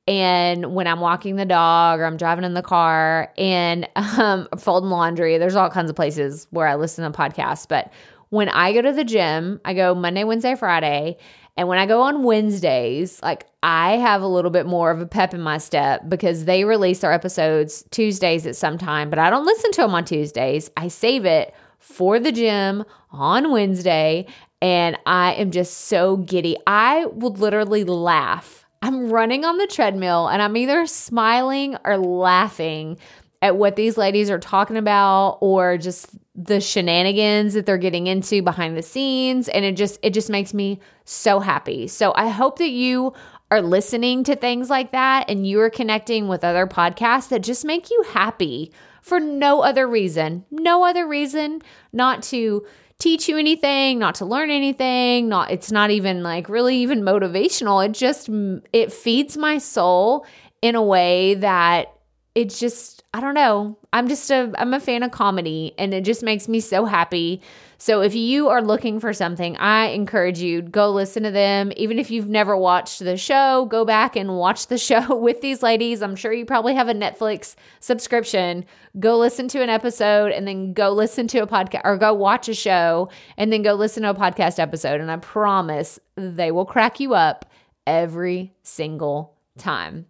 and 0.08 0.74
when 0.74 0.88
I'm 0.88 1.02
walking 1.02 1.36
the 1.36 1.46
dog 1.46 2.00
or 2.00 2.06
I'm 2.06 2.18
driving 2.18 2.44
in 2.44 2.56
the 2.56 2.64
car 2.64 3.32
and 3.38 3.88
um, 3.96 4.48
folding 4.58 4.90
laundry. 4.90 5.38
There's 5.38 5.56
all 5.56 5.70
kinds 5.70 5.92
of 5.92 5.96
places 5.96 6.48
where 6.50 6.66
I 6.66 6.76
listen 6.76 7.10
to 7.10 7.16
podcasts, 7.16 7.68
but 7.68 7.94
when 8.30 8.50
I 8.50 8.74
go 8.74 8.82
to 8.82 8.92
the 8.92 9.04
gym, 9.04 9.60
I 9.65 9.74
go 9.74 9.96
Monday, 9.96 10.24
Wednesday, 10.24 10.56
Friday. 10.56 11.18
And 11.58 11.68
when 11.68 11.78
I 11.78 11.86
go 11.86 12.02
on 12.04 12.24
Wednesdays, 12.24 13.22
like 13.22 13.46
I 13.62 13.98
have 13.98 14.22
a 14.22 14.28
little 14.28 14.52
bit 14.52 14.65
more 14.65 14.92
of 14.92 15.02
a 15.02 15.06
pep 15.06 15.34
in 15.34 15.42
my 15.42 15.58
step 15.58 16.08
because 16.08 16.46
they 16.46 16.63
release 16.63 17.00
their 17.00 17.12
episodes 17.12 17.84
Tuesdays 17.92 18.48
at 18.48 18.56
some 18.56 18.78
time, 18.78 19.10
but 19.10 19.20
I 19.20 19.30
don't 19.30 19.46
listen 19.46 19.72
to 19.74 19.82
them 19.82 19.94
on 19.94 20.06
Tuesdays. 20.06 20.72
I 20.78 20.88
save 20.88 21.26
it 21.26 21.54
for 21.80 22.20
the 22.20 22.32
gym 22.32 22.86
on 23.12 23.52
Wednesday. 23.52 24.28
And 24.62 24.98
I 25.06 25.34
am 25.34 25.52
just 25.52 25.74
so 25.88 26.18
giddy. 26.18 26.58
I 26.68 27.06
would 27.06 27.39
literally 27.39 27.84
laugh. 27.84 28.65
I'm 28.82 29.10
running 29.10 29.44
on 29.46 29.58
the 29.58 29.68
treadmill 29.68 30.28
and 30.28 30.42
I'm 30.42 30.56
either 30.56 30.86
smiling 30.86 31.78
or 31.84 31.98
laughing 31.98 32.98
at 33.41 33.56
what 33.56 33.75
these 33.75 33.97
ladies 33.97 34.30
are 34.30 34.39
talking 34.39 34.78
about 34.78 35.38
or 35.41 35.78
just 35.78 36.10
the 36.36 36.60
shenanigans 36.60 37.54
that 37.54 37.65
they're 37.65 37.78
getting 37.78 38.08
into 38.08 38.41
behind 38.41 38.78
the 38.78 38.82
scenes 38.82 39.47
and 39.49 39.63
it 39.65 39.75
just 39.78 39.99
it 40.04 40.13
just 40.13 40.30
makes 40.30 40.54
me 40.54 40.80
so 41.06 41.39
happy. 41.39 41.88
So 41.88 42.13
I 42.15 42.30
hope 42.30 42.60
that 42.60 42.69
you 42.69 43.13
are 43.52 43.62
listening 43.62 44.23
to 44.25 44.36
things 44.36 44.69
like 44.69 44.91
that 44.91 45.30
and 45.30 45.47
you 45.47 45.60
are 45.62 45.69
connecting 45.69 46.28
with 46.28 46.43
other 46.43 46.67
podcasts 46.67 47.30
that 47.30 47.41
just 47.41 47.65
make 47.65 47.89
you 47.89 48.04
happy 48.10 48.71
for 49.02 49.19
no 49.19 49.62
other 49.62 49.88
reason. 49.88 50.45
No 50.52 50.84
other 50.84 51.08
reason 51.08 51.62
not 51.91 52.21
to 52.23 52.65
teach 52.99 53.30
you 53.30 53.38
anything, 53.38 53.97
not 53.97 54.15
to 54.15 54.25
learn 54.25 54.52
anything, 54.52 55.30
not 55.30 55.49
it's 55.49 55.71
not 55.71 55.89
even 55.89 56.23
like 56.23 56.49
really 56.49 56.78
even 56.78 57.02
motivational. 57.02 57.86
It 57.86 57.93
just 57.93 58.30
it 58.73 58.91
feeds 58.91 59.38
my 59.38 59.58
soul 59.58 60.25
in 60.62 60.75
a 60.75 60.84
way 60.84 61.36
that 61.36 61.93
it's 62.36 62.60
just 62.60 63.04
I 63.13 63.22
don't 63.22 63.34
know. 63.34 63.78
I'm 63.92 64.08
just 64.08 64.30
a 64.30 64.54
I'm 64.58 64.74
a 64.74 64.80
fan 64.80 65.02
of 65.02 65.12
comedy 65.12 65.74
and 65.80 65.94
it 65.94 66.06
just 66.06 66.22
makes 66.22 66.48
me 66.48 66.60
so 66.60 66.86
happy. 66.86 67.42
So 67.80 68.02
if 68.02 68.13
you 68.13 68.50
are 68.50 68.62
looking 68.62 69.00
for 69.00 69.13
something, 69.13 69.58
I 69.58 69.88
encourage 69.88 70.39
you 70.39 70.62
go 70.62 70.92
listen 70.92 71.24
to 71.24 71.32
them. 71.32 71.72
Even 71.76 71.98
if 71.98 72.12
you've 72.12 72.30
never 72.30 72.56
watched 72.56 73.00
the 73.00 73.18
show, 73.18 73.65
go 73.65 73.84
back 73.84 74.15
and 74.15 74.38
watch 74.38 74.68
the 74.68 74.78
show 74.89 75.15
with 75.15 75.42
these 75.42 75.63
ladies. 75.63 76.04
I'm 76.04 76.15
sure 76.15 76.32
you 76.32 76.46
probably 76.46 76.76
have 76.76 76.88
a 76.88 76.94
Netflix 76.94 77.56
subscription. 77.80 78.63
Go 79.00 79.18
listen 79.18 79.48
to 79.50 79.63
an 79.63 79.70
episode 79.70 80.32
and 80.32 80.48
then 80.48 80.74
go 80.74 80.92
listen 80.92 81.28
to 81.30 81.39
a 81.39 81.48
podcast 81.48 81.82
or 81.84 81.98
go 81.98 82.13
watch 82.13 82.48
a 82.48 82.54
show 82.54 83.10
and 83.38 83.52
then 83.52 83.63
go 83.63 83.74
listen 83.74 84.04
to 84.04 84.12
a 84.12 84.15
podcast 84.15 84.60
episode 84.60 85.02
and 85.02 85.10
I 85.10 85.18
promise 85.18 86.00
they 86.15 86.52
will 86.52 86.65
crack 86.65 87.00
you 87.00 87.15
up 87.15 87.50
every 87.88 88.54
single 88.62 89.36
time. 89.58 90.06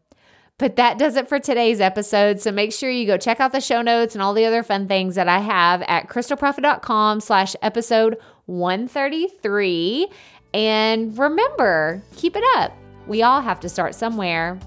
But 0.60 0.76
that 0.76 1.00
does 1.00 1.16
it 1.16 1.28
for 1.28 1.40
today's 1.40 1.82
episode. 1.82 2.40
So 2.42 2.52
make 2.52 2.74
sure 2.74 2.92
you 2.92 3.08
go 3.08 3.18
check 3.18 3.40
out 3.40 3.54
the 3.54 3.62
show 3.62 3.82
notes 3.82 4.14
and 4.14 4.22
all 4.22 4.34
the 4.34 4.46
other 4.46 4.62
fun 4.62 4.88
things 4.88 5.16
that 5.16 5.30
I 5.30 5.40
have 5.40 5.82
at 5.84 6.10
crystalprofit.com 6.10 7.22
slash 7.22 7.56
episode 7.62 8.18
133. 8.46 10.08
And 10.54 11.18
remember, 11.18 12.04
keep 12.18 12.36
it 12.36 12.44
up. 12.58 12.74
We 13.08 13.24
all 13.24 13.42
have 13.42 13.62
to 13.62 13.70
start 13.70 13.96
somewhere. 13.96 14.60